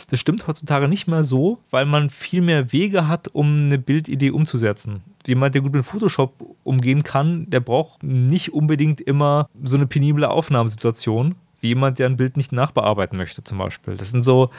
das 0.10 0.20
stimmt 0.20 0.48
heutzutage 0.48 0.88
nicht 0.88 1.08
mehr 1.08 1.24
so, 1.24 1.60
weil 1.70 1.86
man 1.86 2.10
viel 2.10 2.42
mehr 2.42 2.72
Wege 2.72 3.08
hat, 3.08 3.28
um 3.30 3.58
eine 3.58 3.78
Bildidee 3.78 4.32
umzusetzen. 4.32 5.02
Jemand, 5.26 5.54
der 5.54 5.62
gut 5.62 5.74
mit 5.74 5.86
Photoshop 5.86 6.34
umgehen 6.64 7.04
kann, 7.04 7.50
der 7.50 7.60
braucht 7.60 8.04
nicht 8.04 8.54
unbedingt 8.54 9.02
immer 9.02 9.50
so 9.62 9.78
eine 9.78 9.88
penible 9.88 10.30
Aufnahmesituation, 10.30 11.36
wie 11.62 11.68
jemand, 11.68 12.00
der 12.00 12.08
ein 12.08 12.18
Bild 12.18 12.38
nicht 12.38 12.52
nachbearbeiten 12.52 13.18
möchte, 13.18 13.44
zum 13.44 13.58
Beispiel. 13.58 13.98
Das 13.98 14.12
sind 14.12 14.24
so, 14.24 14.50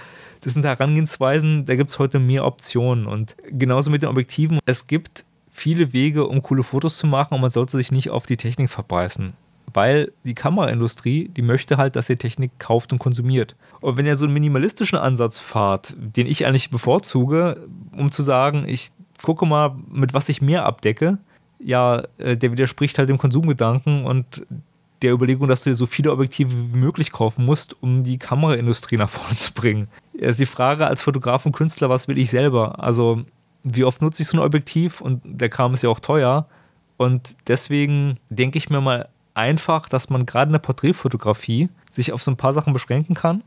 das 0.43 0.53
sind 0.53 0.65
Herangehensweisen, 0.65 1.65
da 1.65 1.75
gibt 1.77 1.91
es 1.91 1.99
heute 1.99 2.19
mehr 2.19 2.45
Optionen. 2.45 3.07
Und 3.07 3.37
genauso 3.51 3.91
mit 3.91 4.03
den 4.03 4.11
Objektiven. 4.11 4.59
Es 4.67 4.87
gibt 4.87 5.25
viele 5.51 5.93
Wege, 5.93 6.27
um 6.27 6.43
coole 6.43 6.63
Fotos 6.63 6.99
zu 6.99 7.07
machen 7.07 7.35
und 7.35 7.41
man 7.41 7.51
sollte 7.51 7.77
sich 7.77 7.91
nicht 7.91 8.11
auf 8.11 8.27
die 8.27 8.37
Technik 8.37 8.71
verbeißen 8.71 9.33
weil 9.73 10.13
die 10.25 10.35
Kameraindustrie, 10.35 11.29
die 11.29 11.43
möchte 11.43 11.77
halt, 11.77 11.97
dass 11.97 12.11
ihr 12.11 12.19
Technik 12.19 12.53
kauft 12.59 12.93
und 12.93 12.99
konsumiert. 12.99 13.57
Und 13.81 13.97
wenn 13.97 14.07
ihr 14.07 14.17
so 14.17 14.25
einen 14.25 14.35
minimalistischen 14.35 14.99
Ansatz 14.99 15.39
fahrt, 15.39 15.95
den 15.99 16.27
ich 16.27 16.47
eigentlich 16.47 16.71
bevorzuge, 16.71 17.67
um 17.97 18.11
zu 18.11 18.23
sagen, 18.23 18.65
ich 18.67 18.91
gucke 19.23 19.47
mal, 19.47 19.75
mit 19.91 20.15
was 20.15 20.29
ich 20.29 20.43
mehr 20.43 20.65
abdecke, 20.65 21.19
ja, 21.59 22.03
äh, 22.19 22.37
der 22.37 22.53
widerspricht 22.53 22.99
halt 22.99 23.09
dem 23.09 23.19
Konsumgedanken 23.19 24.05
und 24.05 24.47
der 25.03 25.13
Überlegung, 25.13 25.49
dass 25.49 25.65
du 25.65 25.71
dir 25.71 25.77
so 25.77 25.87
viele 25.87 26.13
Objektive 26.13 26.51
wie 26.53 26.79
möglich 26.79 27.13
kaufen 27.13 27.45
musst, 27.45 27.83
um 27.83 28.03
die 28.03 28.19
Kameraindustrie 28.19 28.97
nach 28.97 29.09
vorne 29.11 29.37
zu 29.37 29.53
bringen. 29.53 29.89
Es 30.15 30.31
ist 30.31 30.41
die 30.41 30.47
Frage 30.47 30.87
als 30.87 31.03
Fotograf 31.03 31.47
und 31.47 31.53
Künstler, 31.53 31.89
was 31.89 32.09
will 32.09 32.19
ich 32.19 32.31
selber? 32.31 32.83
Also, 32.83 33.23
wie 33.63 33.85
oft 33.85 34.03
nutze 34.03 34.23
ich 34.23 34.29
so 34.29 34.37
ein 34.37 34.43
Objektiv? 34.43 35.01
Und 35.01 35.23
der 35.25 35.49
Kram 35.49 35.75
ist 35.75 35.83
ja 35.83 35.91
auch 35.91 36.01
teuer. 36.01 36.47
Und 36.97 37.37
deswegen 37.47 38.19
denke 38.29 38.59
ich 38.59 38.69
mir 38.69 38.81
mal 38.81 39.09
einfach, 39.35 39.89
dass 39.89 40.11
man 40.11 40.27
gerade 40.27 40.49
in 40.49 40.53
der 40.53 40.61
Porträtfotografie 40.61 41.69
sich 41.91 42.13
auf 42.13 42.23
so 42.23 42.31
ein 42.31 42.37
paar 42.37 42.53
Sachen 42.53 42.73
beschränken 42.73 43.15
kann. 43.15 43.43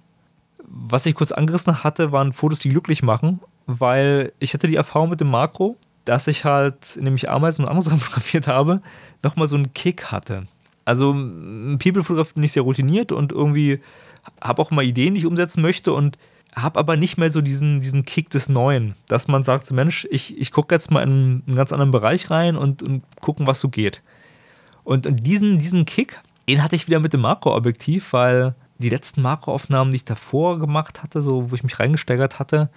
Was 0.65 1.05
ich 1.05 1.15
kurz 1.15 1.31
angerissen 1.31 1.83
hatte, 1.83 2.11
waren 2.11 2.33
Fotos, 2.33 2.59
die 2.59 2.69
glücklich 2.69 3.03
machen, 3.03 3.39
weil 3.65 4.31
ich 4.39 4.53
hatte 4.53 4.67
die 4.67 4.75
Erfahrung 4.75 5.09
mit 5.09 5.19
dem 5.19 5.29
Makro, 5.29 5.77
dass 6.05 6.27
ich 6.27 6.45
halt, 6.45 6.95
indem 6.95 7.15
ich 7.15 7.29
Ameisen 7.29 7.65
und 7.65 7.69
andere 7.69 7.83
Sachen 7.83 7.99
fotografiert 7.99 8.47
habe, 8.47 8.81
nochmal 9.23 9.47
so 9.47 9.55
einen 9.55 9.73
Kick 9.73 10.05
hatte. 10.05 10.47
Also 10.85 11.13
People-Fotograf 11.13 12.33
bin 12.33 12.43
ich 12.43 12.51
sehr 12.51 12.63
routiniert 12.63 13.11
und 13.11 13.31
irgendwie 13.31 13.79
habe 14.41 14.61
auch 14.61 14.71
mal 14.71 14.83
Ideen, 14.83 15.13
die 15.13 15.21
ich 15.21 15.25
umsetzen 15.25 15.61
möchte 15.61 15.93
und 15.93 16.17
habe 16.55 16.79
aber 16.79 16.97
nicht 16.97 17.17
mehr 17.17 17.29
so 17.29 17.41
diesen, 17.41 17.81
diesen 17.81 18.05
Kick 18.05 18.29
des 18.29 18.47
Neuen, 18.47 18.95
dass 19.07 19.27
man 19.27 19.43
sagt, 19.43 19.65
so 19.65 19.73
Mensch, 19.73 20.07
ich, 20.11 20.37
ich 20.37 20.51
gucke 20.51 20.75
jetzt 20.75 20.91
mal 20.91 21.01
in 21.01 21.43
einen 21.47 21.55
ganz 21.55 21.71
anderen 21.71 21.91
Bereich 21.91 22.29
rein 22.29 22.55
und, 22.55 22.83
und 22.83 23.03
gucken, 23.21 23.47
was 23.47 23.59
so 23.59 23.69
geht. 23.69 24.01
Und, 24.83 25.07
diesen, 25.25 25.59
diesen 25.59 25.85
Kick, 25.85 26.21
den 26.47 26.61
hatte 26.63 26.75
ich 26.75 26.87
wieder 26.87 26.99
mit 26.99 27.13
dem 27.13 27.21
Makroobjektiv, 27.21 28.13
weil 28.13 28.55
die 28.79 28.89
letzten 28.89 29.21
Makroaufnahmen, 29.21 29.91
die 29.91 29.97
ich 29.97 30.05
davor 30.05 30.59
gemacht 30.59 31.03
hatte, 31.03 31.21
so 31.21 31.49
wo 31.49 31.55
ich 31.55 31.63
mich 31.63 31.79
reingesteigert 31.79 32.39
hatte, 32.39 32.69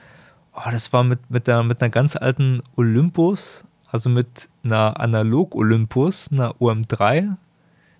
oh, 0.55 0.71
das 0.71 0.93
war 0.93 1.05
mit, 1.05 1.31
mit, 1.31 1.47
der, 1.47 1.63
mit 1.63 1.83
einer 1.83 1.91
ganz 1.91 2.17
alten 2.17 2.63
Olympus, 2.77 3.65
also 3.91 4.09
mit 4.09 4.49
einer 4.65 4.99
Analog-Olympus, 5.01 6.31
einer 6.33 6.55
OM3, 6.57 7.37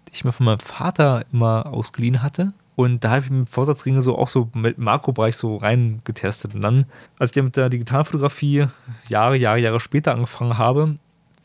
die 0.09 0.13
ich 0.13 0.25
mir 0.25 0.33
von 0.33 0.47
meinem 0.47 0.61
Vater 0.61 1.25
immer 1.33 1.67
ausgeliehen 1.67 2.23
hatte. 2.23 2.53
Und 2.77 3.05
da 3.05 3.11
habe 3.11 3.25
ich 3.25 3.31
mit 3.31 3.49
Vorsatzringe 3.49 4.03
so 4.03 4.19
auch 4.19 4.29
so 4.29 4.51
mit 4.53 4.77
Makrobereich 4.77 5.37
so 5.37 5.57
rein 5.57 6.03
getestet. 6.05 6.55
Und 6.55 6.61
dann, 6.61 6.85
als 7.19 7.35
ich 7.35 7.43
mit 7.43 7.57
der 7.57 7.71
Digitalfotografie 7.71 8.67
Jahre, 9.09 9.37
Jahre, 9.37 9.59
Jahre 9.59 9.81
später 9.81 10.13
angefangen 10.13 10.59
habe, 10.59 10.97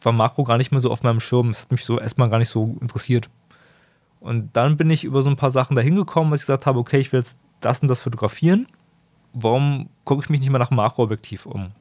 war 0.02 0.12
Makro 0.12 0.44
gar 0.44 0.58
nicht 0.58 0.72
mehr 0.72 0.80
so 0.80 0.92
auf 0.92 1.04
meinem 1.04 1.20
Schirm. 1.20 1.50
Es 1.50 1.64
hat 1.64 1.72
mich 1.72 1.86
so 1.86 2.00
erstmal 2.00 2.30
gar 2.30 2.40
nicht 2.40 2.50
so 2.50 2.78
interessiert. 2.82 3.30
Und 4.20 4.50
dann 4.54 4.78
bin 4.78 4.90
ich 4.90 5.04
über 5.04 5.22
so 5.22 5.30
ein 5.30 5.36
paar 5.36 5.52
Sachen 5.52 5.76
dahin 5.76 5.96
gekommen, 5.96 6.32
dass 6.32 6.42
ich 6.42 6.46
gesagt 6.46 6.66
habe, 6.66 6.80
okay, 6.80 7.00
ich 7.00 7.12
will 7.12 7.20
jetzt 7.20 7.40
das 7.60 7.82
und 7.82 7.88
das 7.88 8.02
fotografieren. 8.02 8.68
Warum 9.34 9.90
gucke 10.04 10.24
ich 10.24 10.30
mich 10.30 10.42
nicht 10.42 10.50
mal 10.50 10.60
nach 10.60 10.72
Makroobjektiv 10.72 11.46
um? 11.46 11.72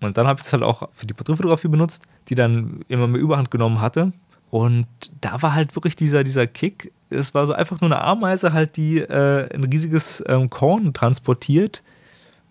Und 0.00 0.16
dann 0.16 0.26
habe 0.26 0.40
ich 0.40 0.46
es 0.46 0.52
halt 0.52 0.62
auch 0.62 0.88
für 0.92 1.06
die 1.06 1.12
Porträtfotografie 1.12 1.68
benutzt, 1.68 2.06
die 2.28 2.34
dann 2.34 2.80
immer 2.88 3.06
mehr 3.06 3.20
Überhand 3.20 3.50
genommen 3.50 3.80
hatte. 3.80 4.12
Und 4.50 4.86
da 5.20 5.42
war 5.42 5.54
halt 5.54 5.76
wirklich 5.76 5.94
dieser, 5.94 6.24
dieser 6.24 6.46
Kick. 6.46 6.92
Es 7.10 7.34
war 7.34 7.46
so 7.46 7.52
einfach 7.52 7.80
nur 7.80 7.90
eine 7.90 8.02
Ameise, 8.02 8.52
halt, 8.52 8.76
die 8.76 8.98
äh, 8.98 9.52
ein 9.54 9.64
riesiges 9.64 10.24
ähm, 10.26 10.48
Korn 10.48 10.94
transportiert, 10.94 11.82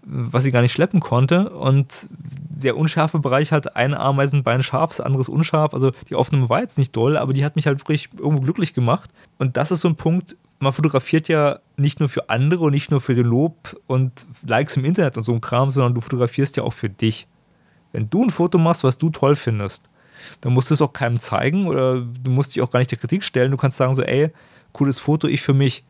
was 0.03 0.43
sie 0.43 0.51
gar 0.51 0.61
nicht 0.61 0.73
schleppen 0.73 0.99
konnte. 0.99 1.49
Und 1.49 2.07
der 2.09 2.77
unscharfe 2.77 3.19
Bereich 3.19 3.51
hat 3.51 3.75
ein 3.75 3.93
Ameisenbein 3.93 4.63
scharf, 4.63 4.91
das 4.91 5.01
andere 5.01 5.21
ist 5.21 5.29
unscharf. 5.29 5.73
Also 5.73 5.91
die 6.09 6.15
Aufnahme 6.15 6.49
war 6.49 6.61
jetzt 6.61 6.77
nicht 6.77 6.95
doll, 6.95 7.17
aber 7.17 7.33
die 7.33 7.45
hat 7.45 7.55
mich 7.55 7.67
halt 7.67 7.79
wirklich 7.79 8.09
irgendwo 8.17 8.41
glücklich 8.41 8.73
gemacht. 8.73 9.11
Und 9.37 9.57
das 9.57 9.71
ist 9.71 9.81
so 9.81 9.87
ein 9.87 9.95
Punkt, 9.95 10.35
man 10.59 10.73
fotografiert 10.73 11.27
ja 11.29 11.59
nicht 11.77 11.99
nur 11.99 12.09
für 12.09 12.29
andere 12.29 12.65
und 12.65 12.71
nicht 12.71 12.91
nur 12.91 13.01
für 13.01 13.15
den 13.15 13.25
Lob 13.25 13.79
und 13.87 14.27
Likes 14.45 14.75
im 14.75 14.85
Internet 14.85 15.17
und 15.17 15.23
so 15.23 15.33
ein 15.33 15.41
Kram, 15.41 15.71
sondern 15.71 15.93
du 15.93 16.01
fotografierst 16.01 16.57
ja 16.57 16.63
auch 16.63 16.73
für 16.73 16.89
dich. 16.89 17.27
Wenn 17.93 18.09
du 18.09 18.23
ein 18.23 18.29
Foto 18.29 18.57
machst, 18.57 18.83
was 18.83 18.97
du 18.97 19.09
toll 19.09 19.35
findest, 19.35 19.83
dann 20.41 20.53
musst 20.53 20.69
du 20.69 20.73
es 20.73 20.81
auch 20.81 20.91
keinem 20.91 21.19
zeigen 21.19 21.67
oder 21.67 22.01
du 22.01 22.31
musst 22.31 22.55
dich 22.55 22.61
auch 22.61 22.69
gar 22.69 22.79
nicht 22.79 22.91
der 22.91 22.97
Kritik 22.97 23.23
stellen. 23.23 23.51
Du 23.51 23.57
kannst 23.57 23.77
sagen 23.77 23.93
so, 23.93 24.03
ey, 24.03 24.31
cooles 24.73 24.99
Foto, 24.99 25.27
ich 25.27 25.41
für 25.41 25.53
mich. 25.53 25.85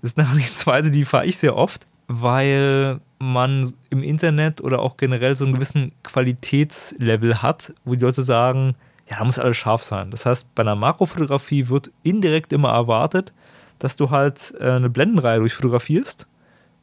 Das 0.00 0.12
ist 0.12 0.18
eine 0.18 0.28
Herangehensweise, 0.28 0.90
die 0.90 1.04
fahre 1.04 1.26
ich 1.26 1.36
sehr 1.36 1.56
oft, 1.56 1.86
weil 2.08 3.00
man 3.20 3.72
im 3.90 4.02
Internet 4.02 4.60
oder 4.60 4.80
auch 4.80 4.96
generell 4.96 5.36
so 5.36 5.44
einen 5.44 5.54
gewissen 5.54 5.92
Qualitätslevel 6.02 7.42
hat, 7.42 7.74
wo 7.84 7.94
die 7.94 8.00
Leute 8.00 8.22
sagen, 8.22 8.74
ja, 9.08 9.18
da 9.18 9.24
muss 9.24 9.38
alles 9.38 9.56
scharf 9.56 9.82
sein. 9.82 10.10
Das 10.10 10.24
heißt, 10.24 10.54
bei 10.54 10.62
einer 10.62 10.74
Makrofotografie 10.74 11.68
wird 11.68 11.92
indirekt 12.02 12.52
immer 12.52 12.70
erwartet, 12.70 13.32
dass 13.78 13.96
du 13.96 14.10
halt 14.10 14.54
äh, 14.58 14.70
eine 14.70 14.88
Blendenreihe 14.88 15.38
durchfotografierst 15.40 16.26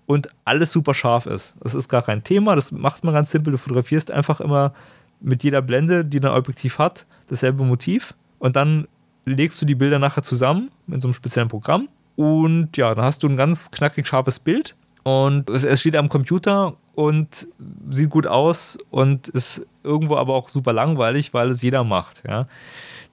und 0.05 0.29
alles 0.45 0.71
super 0.71 0.93
scharf 0.93 1.25
ist. 1.25 1.55
Das 1.61 1.73
ist 1.73 1.89
gar 1.89 2.03
kein 2.03 2.23
Thema, 2.23 2.55
das 2.55 2.71
macht 2.71 3.03
man 3.03 3.13
ganz 3.13 3.31
simpel. 3.31 3.51
Du 3.51 3.57
fotografierst 3.57 4.11
einfach 4.11 4.39
immer 4.39 4.73
mit 5.19 5.43
jeder 5.43 5.61
Blende, 5.61 6.05
die 6.05 6.19
ein 6.19 6.25
Objektiv 6.25 6.77
hat, 6.77 7.07
dasselbe 7.29 7.63
Motiv. 7.63 8.13
Und 8.37 8.55
dann 8.55 8.87
legst 9.25 9.61
du 9.61 9.65
die 9.65 9.75
Bilder 9.75 9.97
nachher 9.97 10.23
zusammen 10.23 10.69
in 10.87 11.01
so 11.01 11.07
einem 11.07 11.13
speziellen 11.13 11.49
Programm. 11.49 11.89
Und 12.15 12.77
ja, 12.77 12.93
dann 12.93 13.05
hast 13.05 13.23
du 13.23 13.27
ein 13.27 13.37
ganz 13.37 13.71
knackig 13.71 14.07
scharfes 14.07 14.39
Bild. 14.39 14.75
Und 15.07 15.49
es 15.49 15.79
steht 15.79 15.95
am 15.95 16.09
Computer 16.09 16.73
und 16.93 17.47
sieht 17.89 18.09
gut 18.09 18.27
aus 18.27 18.77
und 18.89 19.29
ist 19.29 19.65
irgendwo 19.81 20.17
aber 20.17 20.33
auch 20.33 20.49
super 20.49 20.73
langweilig, 20.73 21.33
weil 21.33 21.47
es 21.47 21.61
jeder 21.61 21.85
macht. 21.85 22.23
Ja. 22.27 22.45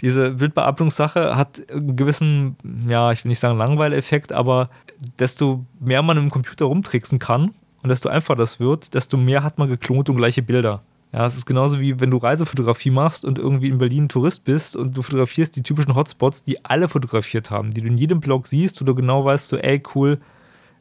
Diese 0.01 0.33
Bildbearbeitungssache 0.33 1.37
hat 1.37 1.63
einen 1.71 1.95
gewissen, 1.95 2.57
ja, 2.89 3.13
ich 3.13 3.23
will 3.23 3.29
nicht 3.29 3.39
sagen 3.39 3.59
Langweileffekt, 3.59 4.33
aber 4.33 4.71
desto 5.21 5.65
mehr 5.79 6.03
man 6.03 6.19
im 6.19 6.31
Computer 6.31 6.65
rumtricksen 6.65 7.21
kann 7.21 7.53
und 7.85 7.91
desto 7.91 8.09
einfacher 8.09 8.35
das 8.35 8.59
wird, 8.59 8.95
desto 8.95 9.17
mehr 9.17 9.45
hat 9.45 9.59
man 9.59 9.69
geklont 9.69 10.09
und 10.09 10.17
gleiche 10.17 10.43
Bilder. 10.43 10.83
Ja, 11.13 11.25
es 11.27 11.37
ist 11.37 11.47
genauso 11.47 11.79
wie 11.79 12.01
wenn 12.01 12.11
du 12.11 12.17
Reisefotografie 12.17 12.91
machst 12.91 13.25
und 13.25 13.39
irgendwie 13.39 13.69
in 13.69 13.79
Berlin 13.79 14.09
Tourist 14.09 14.45
bist 14.45 14.75
und 14.75 14.97
du 14.97 15.03
fotografierst 15.03 15.55
die 15.55 15.63
typischen 15.63 15.95
Hotspots, 15.95 16.43
die 16.43 16.65
alle 16.65 16.89
fotografiert 16.89 17.53
haben, 17.53 17.73
die 17.73 17.83
du 17.83 17.87
in 17.87 17.99
jedem 17.99 18.19
Blog 18.19 18.49
siehst, 18.49 18.81
wo 18.81 18.85
du 18.85 18.97
genau 18.97 19.25
weißt, 19.25 19.47
so, 19.47 19.57
ey, 19.59 19.81
cool, 19.95 20.19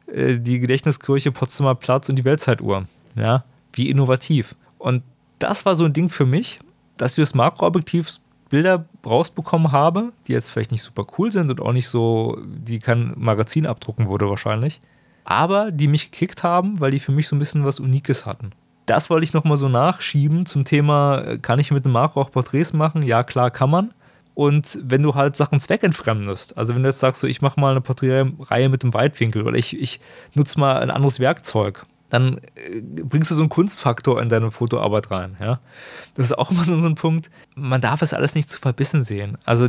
die 0.06 0.58
Gedächtniskirche, 0.58 1.32
Potsdamer 1.32 1.74
Platz 1.74 2.08
und 2.08 2.16
die 2.16 2.24
Weltzeituhr. 2.24 2.86
Ja, 3.16 3.44
wie 3.72 3.90
innovativ. 3.90 4.54
Und 4.78 5.02
das 5.38 5.64
war 5.64 5.76
so 5.76 5.84
ein 5.84 5.92
Ding 5.92 6.08
für 6.08 6.26
mich, 6.26 6.60
dass 6.96 7.12
ich 7.12 7.22
das 7.22 7.34
Makroobjektiv 7.34 8.18
Bilder 8.50 8.84
rausbekommen 9.04 9.72
habe, 9.72 10.12
die 10.26 10.32
jetzt 10.32 10.50
vielleicht 10.50 10.70
nicht 10.70 10.82
super 10.82 11.06
cool 11.18 11.32
sind 11.32 11.50
und 11.50 11.60
auch 11.60 11.72
nicht 11.72 11.88
so, 11.88 12.38
die 12.44 12.78
kein 12.78 13.14
Magazin 13.16 13.66
abdrucken 13.66 14.08
würde 14.08 14.28
wahrscheinlich, 14.28 14.80
aber 15.24 15.70
die 15.70 15.88
mich 15.88 16.10
gekickt 16.10 16.42
haben, 16.42 16.78
weil 16.78 16.90
die 16.90 17.00
für 17.00 17.12
mich 17.12 17.26
so 17.26 17.34
ein 17.34 17.38
bisschen 17.38 17.64
was 17.64 17.80
Unikes 17.80 18.26
hatten 18.26 18.52
das 18.86 19.10
wollte 19.10 19.24
ich 19.24 19.32
nochmal 19.32 19.56
so 19.56 19.68
nachschieben 19.68 20.46
zum 20.46 20.64
Thema, 20.64 21.38
kann 21.40 21.58
ich 21.58 21.70
mit 21.70 21.84
einem 21.84 21.94
Makro 21.94 22.20
auch 22.20 22.30
Porträts 22.30 22.72
machen? 22.72 23.02
Ja, 23.02 23.22
klar, 23.22 23.50
kann 23.50 23.70
man. 23.70 23.94
Und 24.34 24.78
wenn 24.82 25.02
du 25.02 25.14
halt 25.14 25.36
Sachen 25.36 25.60
zweckentfremdest, 25.60 26.58
also 26.58 26.74
wenn 26.74 26.82
du 26.82 26.88
jetzt 26.88 26.98
sagst, 26.98 27.20
so, 27.20 27.26
ich 27.26 27.40
mache 27.40 27.60
mal 27.60 27.70
eine 27.70 27.80
Porträtreihe 27.80 28.68
mit 28.68 28.82
dem 28.82 28.92
Weitwinkel 28.92 29.42
oder 29.46 29.56
ich, 29.56 29.78
ich 29.80 30.00
nutze 30.34 30.58
mal 30.58 30.78
ein 30.78 30.90
anderes 30.90 31.20
Werkzeug, 31.20 31.86
dann 32.10 32.38
äh, 32.54 32.80
bringst 32.80 33.30
du 33.30 33.34
so 33.34 33.42
einen 33.42 33.48
Kunstfaktor 33.48 34.20
in 34.20 34.28
deine 34.28 34.50
Fotoarbeit 34.50 35.10
rein. 35.10 35.36
Ja? 35.40 35.60
Das 36.14 36.26
ist 36.26 36.38
auch 36.38 36.50
immer 36.50 36.64
so, 36.64 36.74
ein 36.74 36.94
Punkt. 36.96 37.30
Man 37.54 37.80
darf 37.80 38.02
es 38.02 38.12
alles 38.12 38.34
nicht 38.34 38.50
zu 38.50 38.58
verbissen 38.58 39.04
sehen. 39.04 39.38
Also 39.44 39.68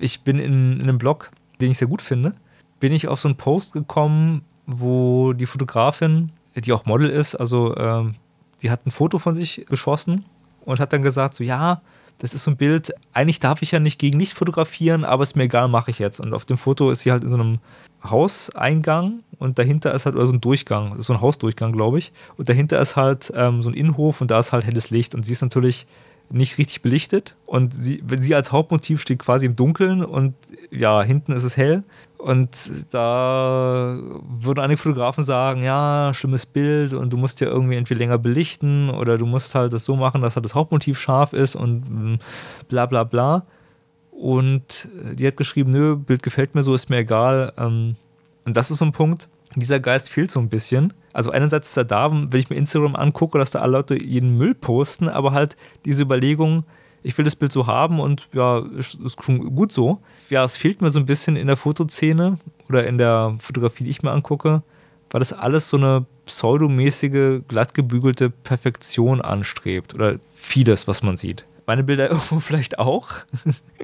ich 0.00 0.20
bin 0.22 0.38
in, 0.38 0.74
in 0.74 0.82
einem 0.82 0.98
Blog, 0.98 1.30
den 1.60 1.70
ich 1.70 1.78
sehr 1.78 1.88
gut 1.88 2.02
finde, 2.02 2.34
bin 2.80 2.92
ich 2.92 3.08
auf 3.08 3.20
so 3.20 3.28
einen 3.28 3.36
Post 3.36 3.72
gekommen, 3.72 4.42
wo 4.66 5.32
die 5.32 5.46
Fotografin, 5.46 6.32
die 6.54 6.72
auch 6.72 6.84
Model 6.84 7.08
ist, 7.08 7.34
also 7.34 7.76
ähm, 7.76 8.14
die 8.62 8.70
hat 8.70 8.86
ein 8.86 8.90
Foto 8.90 9.18
von 9.18 9.34
sich 9.34 9.66
geschossen 9.68 10.24
und 10.64 10.80
hat 10.80 10.92
dann 10.92 11.02
gesagt, 11.02 11.34
so 11.34 11.44
ja, 11.44 11.82
das 12.18 12.34
ist 12.34 12.44
so 12.44 12.50
ein 12.50 12.56
Bild, 12.56 12.92
eigentlich 13.12 13.40
darf 13.40 13.62
ich 13.62 13.72
ja 13.72 13.80
nicht 13.80 13.98
gegen 13.98 14.16
nicht 14.16 14.32
fotografieren, 14.32 15.04
aber 15.04 15.22
ist 15.22 15.36
mir 15.36 15.44
egal, 15.44 15.68
mache 15.68 15.90
ich 15.90 15.98
jetzt. 15.98 16.20
Und 16.20 16.32
auf 16.32 16.44
dem 16.44 16.56
Foto 16.56 16.90
ist 16.90 17.02
sie 17.02 17.12
halt 17.12 17.24
in 17.24 17.30
so 17.30 17.36
einem 17.36 17.58
Hauseingang 18.02 19.20
und 19.38 19.58
dahinter 19.58 19.92
ist 19.94 20.06
halt 20.06 20.16
oder 20.16 20.26
so 20.26 20.32
ein 20.32 20.40
Durchgang, 20.40 20.90
das 20.90 21.00
ist 21.00 21.06
so 21.06 21.12
ein 21.12 21.20
Hausdurchgang, 21.20 21.72
glaube 21.72 21.98
ich. 21.98 22.12
Und 22.36 22.48
dahinter 22.48 22.80
ist 22.80 22.96
halt 22.96 23.32
ähm, 23.34 23.62
so 23.62 23.68
ein 23.68 23.74
Innenhof 23.74 24.20
und 24.20 24.30
da 24.30 24.38
ist 24.38 24.52
halt 24.52 24.64
helles 24.64 24.90
Licht 24.90 25.14
und 25.14 25.24
sie 25.24 25.32
ist 25.32 25.42
natürlich 25.42 25.86
nicht 26.28 26.58
richtig 26.58 26.82
belichtet 26.82 27.36
und 27.46 27.72
sie, 27.72 28.02
sie 28.18 28.34
als 28.34 28.50
Hauptmotiv 28.50 29.00
steht 29.00 29.20
quasi 29.20 29.46
im 29.46 29.54
Dunkeln 29.54 30.04
und 30.04 30.34
ja, 30.70 31.02
hinten 31.02 31.32
ist 31.32 31.44
es 31.44 31.56
hell 31.56 31.84
und 32.18 32.50
da 32.90 33.98
würden 34.26 34.60
einige 34.60 34.78
Fotografen 34.78 35.22
sagen, 35.22 35.62
ja, 35.62 36.12
schlimmes 36.14 36.46
Bild 36.46 36.92
und 36.92 37.12
du 37.12 37.16
musst 37.16 37.40
ja 37.40 37.48
irgendwie 37.48 37.76
entweder 37.76 37.98
länger 37.98 38.18
belichten 38.18 38.90
oder 38.90 39.18
du 39.18 39.26
musst 39.26 39.54
halt 39.54 39.72
das 39.72 39.84
so 39.84 39.96
machen, 39.96 40.22
dass 40.22 40.36
halt 40.36 40.44
das 40.44 40.54
Hauptmotiv 40.54 40.98
scharf 40.98 41.32
ist 41.32 41.56
und 41.56 41.84
mm, 41.88 42.18
bla 42.68 42.86
bla 42.86 43.04
bla. 43.04 43.46
Und 44.10 44.88
die 45.12 45.26
hat 45.26 45.36
geschrieben, 45.36 45.72
nö, 45.72 45.94
Bild 45.96 46.22
gefällt 46.22 46.54
mir 46.54 46.62
so, 46.62 46.74
ist 46.74 46.88
mir 46.88 46.98
egal. 46.98 47.52
Ähm, 47.58 47.96
und 48.44 48.56
das 48.56 48.70
ist 48.70 48.78
so 48.78 48.86
ein 48.86 48.92
Punkt, 48.92 49.28
dieser 49.54 49.80
Geist 49.80 50.08
fehlt 50.08 50.30
so 50.30 50.40
ein 50.40 50.48
bisschen. 50.48 50.94
Also 51.12 51.30
einerseits 51.30 51.70
ist 51.70 51.76
er 51.76 51.84
da, 51.84 52.10
wenn 52.10 52.40
ich 52.40 52.50
mir 52.50 52.56
Instagram 52.56 52.96
angucke, 52.96 53.38
dass 53.38 53.50
da 53.50 53.60
alle 53.60 53.72
Leute 53.72 54.02
jeden 54.02 54.36
Müll 54.36 54.54
posten, 54.54 55.08
aber 55.08 55.32
halt 55.32 55.56
diese 55.84 56.02
Überlegung, 56.02 56.64
ich 57.06 57.16
will 57.16 57.24
das 57.24 57.36
Bild 57.36 57.52
so 57.52 57.68
haben 57.68 58.00
und 58.00 58.28
ja, 58.32 58.58
ist, 58.76 58.96
ist 58.96 59.22
schon 59.22 59.54
gut 59.54 59.70
so. 59.70 60.00
Ja, 60.28 60.42
es 60.42 60.56
fehlt 60.56 60.82
mir 60.82 60.90
so 60.90 60.98
ein 60.98 61.06
bisschen 61.06 61.36
in 61.36 61.46
der 61.46 61.56
Fotoszene 61.56 62.38
oder 62.68 62.84
in 62.84 62.98
der 62.98 63.36
Fotografie, 63.38 63.84
die 63.84 63.90
ich 63.90 64.02
mir 64.02 64.10
angucke, 64.10 64.62
weil 65.10 65.20
das 65.20 65.32
alles 65.32 65.68
so 65.68 65.76
eine 65.76 66.04
pseudomäßige, 66.26 67.42
glattgebügelte 67.46 68.28
Perfektion 68.28 69.20
anstrebt 69.20 69.94
oder 69.94 70.16
vieles, 70.34 70.88
was 70.88 71.04
man 71.04 71.16
sieht. 71.16 71.46
Meine 71.64 71.84
Bilder 71.84 72.10
irgendwo 72.10 72.40
vielleicht 72.40 72.80
auch, 72.80 73.10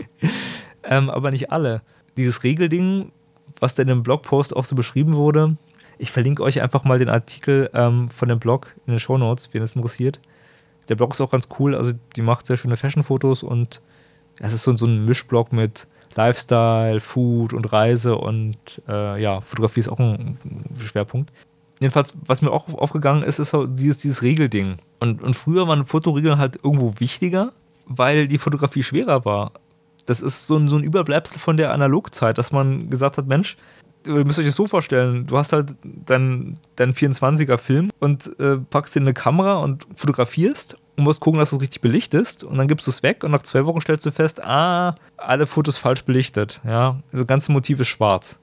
ähm, 0.82 1.08
aber 1.08 1.30
nicht 1.30 1.52
alle. 1.52 1.82
Dieses 2.16 2.42
Regelding, 2.42 3.12
was 3.60 3.76
da 3.76 3.82
in 3.82 3.88
dem 3.88 4.02
Blogpost 4.02 4.56
auch 4.56 4.64
so 4.64 4.74
beschrieben 4.74 5.14
wurde, 5.14 5.56
ich 5.96 6.10
verlinke 6.10 6.42
euch 6.42 6.60
einfach 6.60 6.82
mal 6.82 6.98
den 6.98 7.08
Artikel 7.08 7.70
ähm, 7.72 8.08
von 8.08 8.28
dem 8.28 8.40
Blog 8.40 8.74
in 8.88 8.94
den 8.94 9.00
Show 9.00 9.16
Notes, 9.16 9.50
wen 9.52 9.62
es 9.62 9.76
interessiert. 9.76 10.18
Der 10.88 10.94
Blog 10.96 11.12
ist 11.12 11.20
auch 11.20 11.30
ganz 11.30 11.48
cool, 11.58 11.74
also 11.74 11.92
die 12.16 12.22
macht 12.22 12.46
sehr 12.46 12.56
schöne 12.56 12.76
Fashion-Fotos 12.76 13.42
und 13.42 13.80
es 14.38 14.52
ist 14.52 14.62
so, 14.62 14.76
so 14.76 14.86
ein 14.86 15.04
Mischblog 15.04 15.52
mit 15.52 15.86
Lifestyle, 16.14 17.00
Food 17.00 17.52
und 17.52 17.72
Reise 17.72 18.16
und 18.16 18.56
äh, 18.88 19.20
ja, 19.20 19.40
Fotografie 19.40 19.80
ist 19.80 19.88
auch 19.88 19.98
ein 19.98 20.38
Schwerpunkt. 20.78 21.32
Jedenfalls, 21.80 22.14
was 22.26 22.42
mir 22.42 22.50
auch 22.50 22.68
aufgegangen 22.74 23.22
ist, 23.22 23.38
ist 23.38 23.56
dieses, 23.70 23.98
dieses 23.98 24.22
Regelding. 24.22 24.76
Und, 25.00 25.22
und 25.22 25.34
früher 25.34 25.66
waren 25.66 25.84
Fotoregeln 25.84 26.38
halt 26.38 26.60
irgendwo 26.62 26.94
wichtiger, 26.98 27.52
weil 27.86 28.28
die 28.28 28.38
Fotografie 28.38 28.82
schwerer 28.82 29.24
war. 29.24 29.52
Das 30.06 30.20
ist 30.20 30.46
so 30.46 30.56
ein, 30.56 30.68
so 30.68 30.76
ein 30.76 30.84
Überbleibsel 30.84 31.38
von 31.38 31.56
der 31.56 31.72
Analogzeit, 31.72 32.38
dass 32.38 32.52
man 32.52 32.90
gesagt 32.90 33.18
hat, 33.18 33.26
Mensch, 33.26 33.56
ihr 34.06 34.24
müsst 34.24 34.38
euch 34.38 34.46
das 34.46 34.56
so 34.56 34.66
vorstellen, 34.66 35.26
du 35.26 35.36
hast 35.36 35.52
halt 35.52 35.76
deinen 35.82 36.58
dein 36.76 36.92
24er 36.92 37.58
Film 37.58 37.90
und 38.00 38.38
äh, 38.38 38.56
packst 38.58 38.96
in 38.96 39.04
eine 39.04 39.14
Kamera 39.14 39.58
und 39.58 39.86
fotografierst 39.94 40.76
und 40.96 41.04
musst 41.04 41.20
gucken, 41.20 41.38
dass 41.38 41.50
du 41.50 41.56
es 41.56 41.62
richtig 41.62 41.80
belichtest 41.80 42.44
und 42.44 42.58
dann 42.58 42.68
gibst 42.68 42.86
du 42.86 42.90
es 42.90 43.02
weg 43.02 43.24
und 43.24 43.30
nach 43.30 43.42
zwei 43.42 43.64
Wochen 43.66 43.80
stellst 43.80 44.04
du 44.06 44.10
fest, 44.10 44.42
ah, 44.42 44.94
alle 45.16 45.46
Fotos 45.46 45.78
falsch 45.78 46.04
belichtet, 46.04 46.60
ja, 46.64 47.00
das 47.12 47.26
ganze 47.26 47.52
Motiv 47.52 47.80
ist 47.80 47.88
schwarz. 47.88 48.38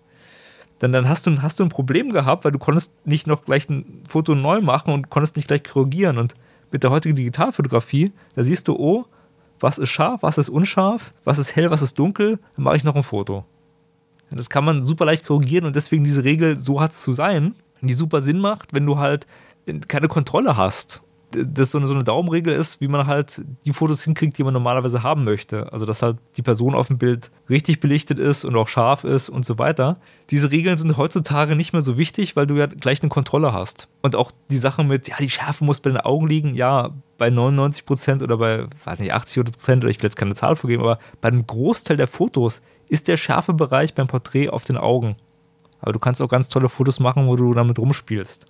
Dann, 0.79 0.93
dann 0.93 1.09
hast, 1.09 1.27
du, 1.27 1.41
hast 1.41 1.59
du 1.59 1.63
ein 1.63 1.69
Problem 1.69 2.09
gehabt, 2.11 2.45
weil 2.45 2.53
du 2.53 2.59
konntest 2.59 2.93
nicht 3.05 3.27
noch 3.27 3.43
gleich 3.43 3.69
ein 3.69 4.03
Foto 4.07 4.33
neu 4.33 4.61
machen 4.61 4.93
und 4.93 5.09
konntest 5.09 5.35
nicht 5.35 5.49
gleich 5.49 5.63
korrigieren 5.63 6.17
und 6.17 6.35
mit 6.71 6.83
der 6.83 6.91
heutigen 6.91 7.15
Digitalfotografie, 7.15 8.11
da 8.35 8.43
siehst 8.43 8.67
du, 8.67 8.75
oh, 8.75 9.05
was 9.59 9.77
ist 9.77 9.89
scharf, 9.89 10.23
was 10.23 10.37
ist 10.37 10.49
unscharf, 10.49 11.13
was 11.25 11.37
ist 11.37 11.55
hell, 11.55 11.69
was 11.71 11.81
ist 11.81 11.99
dunkel, 11.99 12.39
dann 12.55 12.63
mache 12.63 12.77
ich 12.77 12.83
noch 12.83 12.95
ein 12.95 13.03
Foto. 13.03 13.45
Das 14.31 14.50
kann 14.50 14.65
man 14.65 14.83
super 14.83 15.05
leicht 15.05 15.25
korrigieren 15.25 15.65
und 15.65 15.75
deswegen 15.75 16.03
diese 16.03 16.24
Regel, 16.24 16.59
so 16.59 16.79
hat 16.81 16.91
es 16.91 17.01
zu 17.01 17.13
sein, 17.13 17.55
die 17.81 17.93
super 17.93 18.21
Sinn 18.21 18.39
macht, 18.39 18.74
wenn 18.74 18.86
du 18.86 18.98
halt 18.98 19.25
keine 19.88 20.07
Kontrolle 20.07 20.57
hast. 20.57 21.01
Das 21.31 21.69
so 21.69 21.77
eine, 21.77 21.86
so 21.86 21.93
eine 21.93 22.03
Daumenregel 22.03 22.51
ist, 22.51 22.81
wie 22.81 22.88
man 22.88 23.05
halt 23.05 23.41
die 23.63 23.71
Fotos 23.71 24.03
hinkriegt, 24.03 24.39
die 24.39 24.43
man 24.43 24.51
normalerweise 24.51 25.03
haben 25.03 25.24
möchte. 25.24 25.71
Also, 25.71 25.86
dass 25.86 26.01
halt 26.01 26.17
die 26.38 26.41
Person 26.41 26.74
auf 26.74 26.88
dem 26.88 26.98
Bild 26.98 27.29
richtig 27.51 27.79
belichtet 27.79 28.17
ist 28.17 28.45
und 28.45 28.55
auch 28.55 28.67
scharf 28.67 29.03
ist 29.03 29.29
und 29.29 29.45
so 29.45 29.59
weiter. 29.59 29.98
Diese 30.31 30.50
Regeln 30.50 30.79
sind 30.79 30.98
heutzutage 30.98 31.55
nicht 31.55 31.71
mehr 31.71 31.83
so 31.83 32.00
wichtig, 32.00 32.36
weil 32.36 32.48
du 32.48 32.55
ja 32.55 32.65
gleich 32.65 33.03
eine 33.03 33.09
Kontrolle 33.09 33.53
hast. 33.53 33.89
Und 34.01 34.15
auch 34.15 34.31
die 34.50 34.57
Sache 34.57 34.83
mit, 34.83 35.07
ja, 35.07 35.17
die 35.19 35.29
Schärfe 35.29 35.63
muss 35.63 35.81
bei 35.81 35.91
den 35.91 36.00
Augen 36.00 36.27
liegen, 36.27 36.55
ja, 36.55 36.95
bei 37.19 37.29
99 37.29 37.86
Prozent 37.86 38.24
oder 38.24 38.38
bei, 38.38 38.65
weiß 38.86 39.00
nicht, 39.00 39.13
80 39.13 39.43
Prozent 39.43 39.83
oder 39.83 39.91
ich 39.91 40.00
will 40.00 40.07
jetzt 40.07 40.17
keine 40.17 40.33
Zahl 40.33 40.55
vorgeben, 40.55 40.81
aber 40.81 40.98
bei 41.21 41.27
einem 41.27 41.45
Großteil 41.45 41.98
der 41.98 42.07
Fotos 42.07 42.63
ist 42.89 43.08
der 43.08 43.17
scharfe 43.17 43.53
Bereich 43.53 43.93
beim 43.93 44.08
Porträt 44.08 44.50
auf 44.50 44.65
den 44.65 44.77
Augen. 44.77 45.15
Aber 45.79 45.93
du 45.93 46.00
kannst 46.00 46.22
auch 46.22 46.27
ganz 46.27 46.50
tolle 46.50 46.67
Fotos 46.67 47.00
machen, 47.00 47.27
wo 47.27 47.36
du 47.36 47.53
damit 47.53 47.79
rumspielst. 47.79 48.46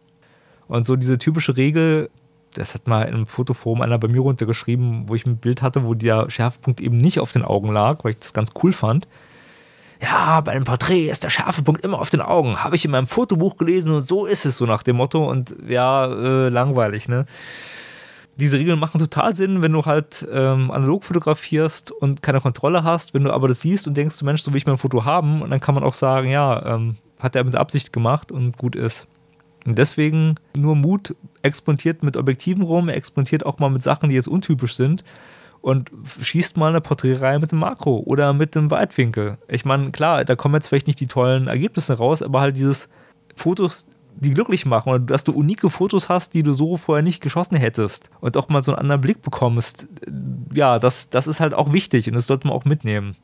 Und 0.67 0.85
so 0.85 0.95
diese 0.95 1.17
typische 1.17 1.57
Regel, 1.57 2.09
das 2.53 2.73
hat 2.73 2.87
mal 2.87 3.03
in 3.03 3.13
einem 3.13 3.27
Fotoforum 3.27 3.81
einer 3.81 3.99
bei 3.99 4.07
mir 4.07 4.21
runtergeschrieben, 4.21 5.07
wo 5.07 5.15
ich 5.15 5.25
ein 5.25 5.37
Bild 5.37 5.61
hatte, 5.61 5.85
wo 5.85 5.93
der 5.93 6.29
Schärfepunkt 6.29 6.81
eben 6.81 6.97
nicht 6.97 7.19
auf 7.19 7.31
den 7.31 7.43
Augen 7.43 7.71
lag, 7.71 8.03
weil 8.03 8.11
ich 8.13 8.19
das 8.19 8.33
ganz 8.33 8.51
cool 8.63 8.73
fand. 8.73 9.07
Ja, 10.01 10.39
bei 10.41 10.53
einem 10.53 10.63
Porträt 10.63 11.09
ist 11.09 11.25
der 11.25 11.29
Schärfepunkt 11.29 11.83
immer 11.83 11.99
auf 11.99 12.09
den 12.09 12.21
Augen. 12.21 12.63
Habe 12.63 12.75
ich 12.75 12.85
in 12.85 12.91
meinem 12.91 13.07
Fotobuch 13.07 13.57
gelesen 13.57 13.93
und 13.93 14.01
so 14.01 14.25
ist 14.25 14.45
es 14.45 14.57
so 14.57 14.65
nach 14.65 14.81
dem 14.81 14.95
Motto. 14.95 15.29
Und 15.29 15.55
ja, 15.67 16.05
äh, 16.05 16.49
langweilig, 16.49 17.09
ne? 17.09 17.25
Diese 18.39 18.57
Regeln 18.57 18.79
machen 18.79 18.99
total 18.99 19.35
Sinn, 19.35 19.61
wenn 19.61 19.73
du 19.73 19.85
halt 19.85 20.27
ähm, 20.31 20.71
analog 20.71 21.03
fotografierst 21.03 21.91
und 21.91 22.21
keine 22.21 22.41
Kontrolle 22.41 22.83
hast. 22.83 23.13
Wenn 23.13 23.23
du 23.23 23.33
aber 23.33 23.47
das 23.47 23.61
siehst 23.61 23.87
und 23.87 23.95
denkst, 23.95 24.21
Mensch, 24.23 24.41
so 24.41 24.51
will 24.51 24.57
ich 24.57 24.65
mein 24.65 24.77
Foto 24.77 25.05
haben, 25.05 25.41
und 25.41 25.51
dann 25.51 25.59
kann 25.59 25.75
man 25.75 25.83
auch 25.83 25.93
sagen, 25.93 26.29
ja, 26.29 26.75
ähm, 26.75 26.95
hat 27.19 27.35
er 27.35 27.43
mit 27.43 27.55
Absicht 27.55 27.93
gemacht 27.93 28.31
und 28.31 28.57
gut 28.57 28.75
ist. 28.75 29.07
Und 29.65 29.77
deswegen 29.77 30.35
nur 30.57 30.75
Mut 30.75 31.15
exponentiert 31.41 32.01
mit 32.01 32.17
Objektiven 32.17 32.63
rum, 32.63 32.89
exponentiert 32.89 33.45
auch 33.45 33.59
mal 33.59 33.69
mit 33.69 33.83
Sachen, 33.83 34.09
die 34.09 34.15
jetzt 34.15 34.27
untypisch 34.27 34.75
sind 34.75 35.03
und 35.61 35.91
schießt 36.21 36.57
mal 36.57 36.69
eine 36.69 36.81
Porträtreihe 36.81 37.39
mit 37.39 37.51
dem 37.51 37.59
Makro 37.59 38.01
oder 38.05 38.33
mit 38.33 38.55
dem 38.55 38.71
Weitwinkel. 38.71 39.37
Ich 39.47 39.65
meine, 39.65 39.91
klar, 39.91 40.23
da 40.23 40.35
kommen 40.35 40.55
jetzt 40.55 40.67
vielleicht 40.67 40.87
nicht 40.87 40.99
die 40.99 41.07
tollen 41.07 41.47
Ergebnisse 41.47 41.97
raus, 41.97 42.21
aber 42.21 42.39
halt 42.39 42.55
dieses 42.55 42.87
Fotos 43.35 43.87
die 44.19 44.33
glücklich 44.33 44.65
machen 44.65 44.89
oder 44.89 44.99
dass 44.99 45.23
du 45.23 45.31
unique 45.31 45.69
Fotos 45.71 46.09
hast, 46.09 46.33
die 46.33 46.43
du 46.43 46.53
so 46.53 46.77
vorher 46.77 47.03
nicht 47.03 47.21
geschossen 47.21 47.55
hättest 47.55 48.09
und 48.19 48.35
auch 48.37 48.49
mal 48.49 48.63
so 48.63 48.71
einen 48.71 48.79
anderen 48.79 49.01
Blick 49.01 49.21
bekommst. 49.21 49.87
Ja, 50.53 50.79
das, 50.79 51.09
das 51.09 51.27
ist 51.27 51.39
halt 51.39 51.53
auch 51.53 51.71
wichtig 51.71 52.07
und 52.07 52.15
das 52.15 52.27
sollte 52.27 52.47
man 52.47 52.55
auch 52.55 52.65
mitnehmen. 52.65 53.15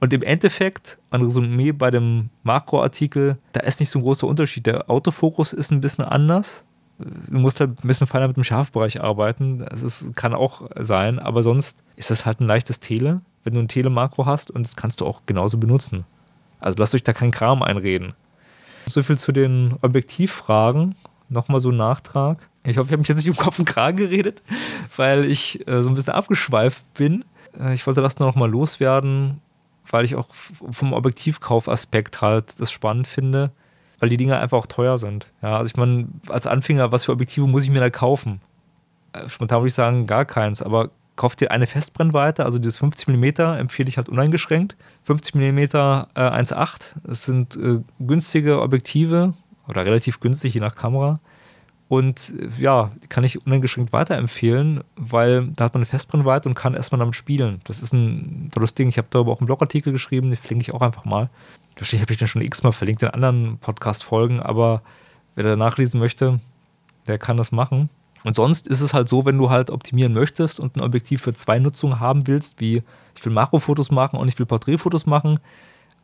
Und 0.00 0.12
im 0.12 0.22
Endeffekt, 0.22 0.98
ein 1.10 1.22
Resümee 1.22 1.72
bei 1.72 1.90
dem 1.90 2.28
Makroartikel, 2.42 3.38
da 3.52 3.60
ist 3.60 3.80
nicht 3.80 3.88
so 3.88 4.00
ein 4.00 4.02
großer 4.02 4.26
Unterschied. 4.26 4.66
Der 4.66 4.90
Autofokus 4.90 5.52
ist 5.54 5.70
ein 5.70 5.80
bisschen 5.80 6.04
anders. 6.04 6.64
Du 6.98 7.38
musst 7.38 7.60
halt 7.60 7.82
ein 7.82 7.88
bisschen 7.88 8.06
feiner 8.06 8.28
mit 8.28 8.36
dem 8.36 8.44
Scharfbereich 8.44 9.02
arbeiten. 9.02 9.64
Das 9.70 9.82
ist, 9.82 10.14
kann 10.14 10.34
auch 10.34 10.68
sein, 10.78 11.18
aber 11.18 11.42
sonst 11.42 11.82
ist 11.96 12.10
das 12.10 12.26
halt 12.26 12.40
ein 12.40 12.46
leichtes 12.46 12.80
Tele, 12.80 13.22
wenn 13.44 13.54
du 13.54 13.60
ein 13.60 13.68
Telemakro 13.68 14.26
hast 14.26 14.50
und 14.50 14.66
das 14.66 14.76
kannst 14.76 15.00
du 15.00 15.06
auch 15.06 15.22
genauso 15.24 15.56
benutzen. 15.56 16.04
Also 16.60 16.78
lasst 16.78 16.94
euch 16.94 17.02
da 17.02 17.12
keinen 17.12 17.30
Kram 17.30 17.62
einreden. 17.62 18.14
So 18.86 19.02
viel 19.02 19.18
zu 19.18 19.32
den 19.32 19.74
Objektivfragen. 19.82 20.94
Nochmal 21.28 21.60
so 21.60 21.70
ein 21.70 21.76
Nachtrag. 21.76 22.38
Ich 22.64 22.78
hoffe, 22.78 22.88
ich 22.88 22.92
habe 22.92 22.98
mich 22.98 23.08
jetzt 23.08 23.18
nicht 23.18 23.28
um 23.28 23.36
Kopf 23.36 23.58
und 23.58 23.66
Kragen 23.66 23.96
geredet, 23.96 24.42
weil 24.96 25.24
ich 25.24 25.66
äh, 25.68 25.82
so 25.82 25.90
ein 25.90 25.94
bisschen 25.94 26.14
abgeschweift 26.14 26.82
bin. 26.94 27.24
Äh, 27.58 27.74
ich 27.74 27.86
wollte 27.86 28.00
das 28.00 28.18
nur 28.18 28.28
noch 28.28 28.36
mal 28.36 28.50
loswerden, 28.50 29.40
weil 29.90 30.04
ich 30.04 30.16
auch 30.16 30.28
vom 30.32 30.92
Objektivkaufaspekt 30.92 32.22
halt 32.22 32.58
das 32.60 32.72
spannend 32.72 33.06
finde, 33.06 33.50
weil 33.98 34.08
die 34.08 34.16
Dinge 34.16 34.38
einfach 34.38 34.58
auch 34.58 34.66
teuer 34.66 34.98
sind. 34.98 35.28
Ja, 35.42 35.58
also 35.58 35.66
ich 35.66 35.76
meine, 35.76 36.08
als 36.28 36.46
Anfänger, 36.46 36.90
was 36.90 37.04
für 37.04 37.12
Objektive 37.12 37.46
muss 37.46 37.64
ich 37.64 37.70
mir 37.70 37.80
da 37.80 37.90
kaufen? 37.90 38.40
Äh, 39.12 39.28
spontan 39.28 39.60
würde 39.60 39.68
ich 39.68 39.74
sagen, 39.74 40.06
gar 40.06 40.24
keins, 40.24 40.62
aber 40.62 40.90
kauft 41.16 41.40
dir 41.40 41.50
eine 41.50 41.66
Festbrennweite, 41.66 42.44
also 42.44 42.58
dieses 42.58 42.78
50 42.78 43.08
mm 43.08 43.24
empfehle 43.58 43.88
ich 43.88 43.96
halt 43.96 44.08
uneingeschränkt. 44.08 44.76
50 45.04 45.34
mm 45.34 45.58
äh, 45.58 45.66
1.8, 45.68 46.92
das 47.04 47.24
sind 47.24 47.56
äh, 47.56 47.80
günstige 48.00 48.60
Objektive 48.60 49.34
oder 49.68 49.84
relativ 49.84 50.20
günstig, 50.20 50.54
je 50.54 50.60
nach 50.60 50.74
Kamera. 50.74 51.20
Und 51.88 52.32
äh, 52.38 52.48
ja, 52.60 52.90
kann 53.08 53.24
ich 53.24 53.46
uneingeschränkt 53.46 53.92
weiterempfehlen, 53.92 54.82
weil 54.96 55.48
da 55.48 55.64
hat 55.64 55.74
man 55.74 55.80
eine 55.80 55.86
Festbrennweite 55.86 56.48
und 56.48 56.54
kann 56.54 56.74
erstmal 56.74 56.98
damit 56.98 57.14
spielen. 57.14 57.60
Das 57.64 57.82
ist 57.82 57.92
ein 57.92 58.50
tolles 58.52 58.74
Ding. 58.74 58.88
Ich 58.88 58.98
habe 58.98 59.08
darüber 59.10 59.32
auch 59.32 59.40
einen 59.40 59.46
Blogartikel 59.46 59.92
geschrieben, 59.92 60.30
den 60.30 60.36
verlinke 60.36 60.62
ich 60.62 60.74
auch 60.74 60.82
einfach 60.82 61.04
mal. 61.04 61.30
Wahrscheinlich 61.76 62.02
habe 62.02 62.12
ich 62.12 62.18
den 62.18 62.28
schon 62.28 62.42
x-mal 62.42 62.72
verlinkt 62.72 63.02
in 63.02 63.08
anderen 63.08 63.58
Podcast-Folgen, 63.58 64.40
aber 64.40 64.82
wer 65.34 65.44
da 65.44 65.56
nachlesen 65.56 66.00
möchte, 66.00 66.40
der 67.06 67.18
kann 67.18 67.36
das 67.36 67.52
machen. 67.52 67.90
Und 68.24 68.34
sonst 68.34 68.66
ist 68.66 68.80
es 68.80 68.94
halt 68.94 69.08
so, 69.08 69.26
wenn 69.26 69.38
du 69.38 69.50
halt 69.50 69.70
optimieren 69.70 70.14
möchtest 70.14 70.58
und 70.58 70.76
ein 70.76 70.80
Objektiv 70.80 71.20
für 71.20 71.34
zwei 71.34 71.58
Nutzungen 71.58 72.00
haben 72.00 72.26
willst, 72.26 72.58
wie 72.58 72.82
ich 73.14 73.24
will 73.24 73.32
Makrofotos 73.32 73.90
machen 73.90 74.18
und 74.18 74.28
ich 74.28 74.38
will 74.38 74.46
Porträtfotos 74.46 75.06
machen, 75.06 75.38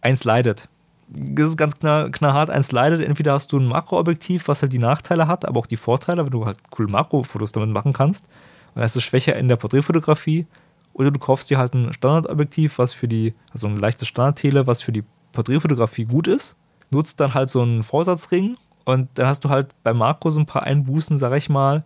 eins 0.03 0.25
leidet. 0.25 0.69
Das 1.09 1.49
ist 1.49 1.57
ganz 1.57 1.79
knall, 1.79 2.11
knallhart, 2.11 2.51
eins 2.51 2.71
leidet. 2.71 3.01
Entweder 3.01 3.33
hast 3.33 3.51
du 3.53 3.59
ein 3.59 3.67
Makroobjektiv, 3.67 4.47
was 4.47 4.63
halt 4.63 4.73
die 4.73 4.79
Nachteile 4.79 5.27
hat, 5.27 5.49
aber 5.49 5.59
auch 5.59 5.67
die 5.67 5.77
Vorteile, 5.77 6.25
wenn 6.25 6.31
du 6.31 6.47
halt 6.47 6.59
cool 6.79 6.87
Makrofotos 6.87 7.53
damit 7.53 7.71
machen 7.71 7.93
kannst. 7.93 8.27
Und 8.69 8.77
dann 8.77 8.85
ist 8.85 8.97
es 8.97 9.03
schwächer 9.03 9.35
in 9.35 9.49
der 9.49 9.57
Porträtfotografie. 9.57 10.47
Oder 10.93 11.11
du 11.11 11.19
kaufst 11.19 11.51
dir 11.51 11.59
halt 11.59 11.75
ein 11.75 11.93
Standardobjektiv, 11.93 12.79
was 12.79 12.93
für 12.93 13.09
die, 13.09 13.35
also 13.53 13.67
ein 13.67 13.77
leichtes 13.77 14.09
Standardtele, 14.09 14.67
was 14.67 14.83
für 14.83 14.93
die 14.93 15.05
Porträtfotografie 15.33 16.05
gut 16.05 16.29
ist. 16.29 16.55
Nutzt 16.91 17.19
dann 17.19 17.35
halt 17.35 17.49
so 17.49 17.63
einen 17.63 17.83
Vorsatzring 17.83 18.57
und 18.85 19.09
dann 19.15 19.27
hast 19.27 19.45
du 19.45 19.49
halt 19.49 19.69
bei 19.83 19.95
Makro 19.95 20.31
so 20.31 20.41
ein 20.41 20.47
paar 20.47 20.65
Einbußen, 20.65 21.19
sag 21.19 21.33
ich 21.37 21.49
mal, 21.49 21.85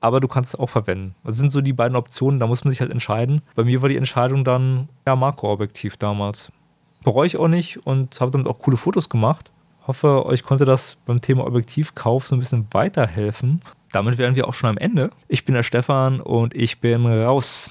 aber 0.00 0.20
du 0.20 0.28
kannst 0.28 0.54
es 0.54 0.60
auch 0.60 0.68
verwenden. 0.68 1.14
Das 1.24 1.36
sind 1.36 1.50
so 1.52 1.60
die 1.60 1.72
beiden 1.72 1.96
Optionen, 1.96 2.40
da 2.40 2.46
muss 2.46 2.64
man 2.64 2.70
sich 2.70 2.80
halt 2.80 2.90
entscheiden. 2.90 3.42
Bei 3.54 3.64
mir 3.64 3.82
war 3.82 3.88
die 3.88 3.96
Entscheidung 3.96 4.44
dann 4.44 4.88
ja 5.06 5.16
Makroobjektiv 5.16 5.96
damals. 5.96 6.52
Bereue 7.04 7.26
ich 7.26 7.36
auch 7.36 7.48
nicht 7.48 7.86
und 7.86 8.20
habe 8.20 8.30
damit 8.30 8.46
auch 8.46 8.58
coole 8.58 8.76
Fotos 8.76 9.08
gemacht. 9.08 9.50
Hoffe, 9.86 10.26
euch 10.26 10.42
konnte 10.42 10.64
das 10.64 10.96
beim 11.06 11.20
Thema 11.20 11.46
Objektivkauf 11.46 12.26
so 12.26 12.36
ein 12.36 12.40
bisschen 12.40 12.66
weiterhelfen. 12.70 13.60
Damit 13.92 14.18
wären 14.18 14.36
wir 14.36 14.46
auch 14.46 14.54
schon 14.54 14.70
am 14.70 14.78
Ende. 14.78 15.10
Ich 15.28 15.44
bin 15.44 15.54
der 15.54 15.62
Stefan 15.62 16.20
und 16.20 16.54
ich 16.54 16.80
bin 16.80 17.06
raus. 17.06 17.70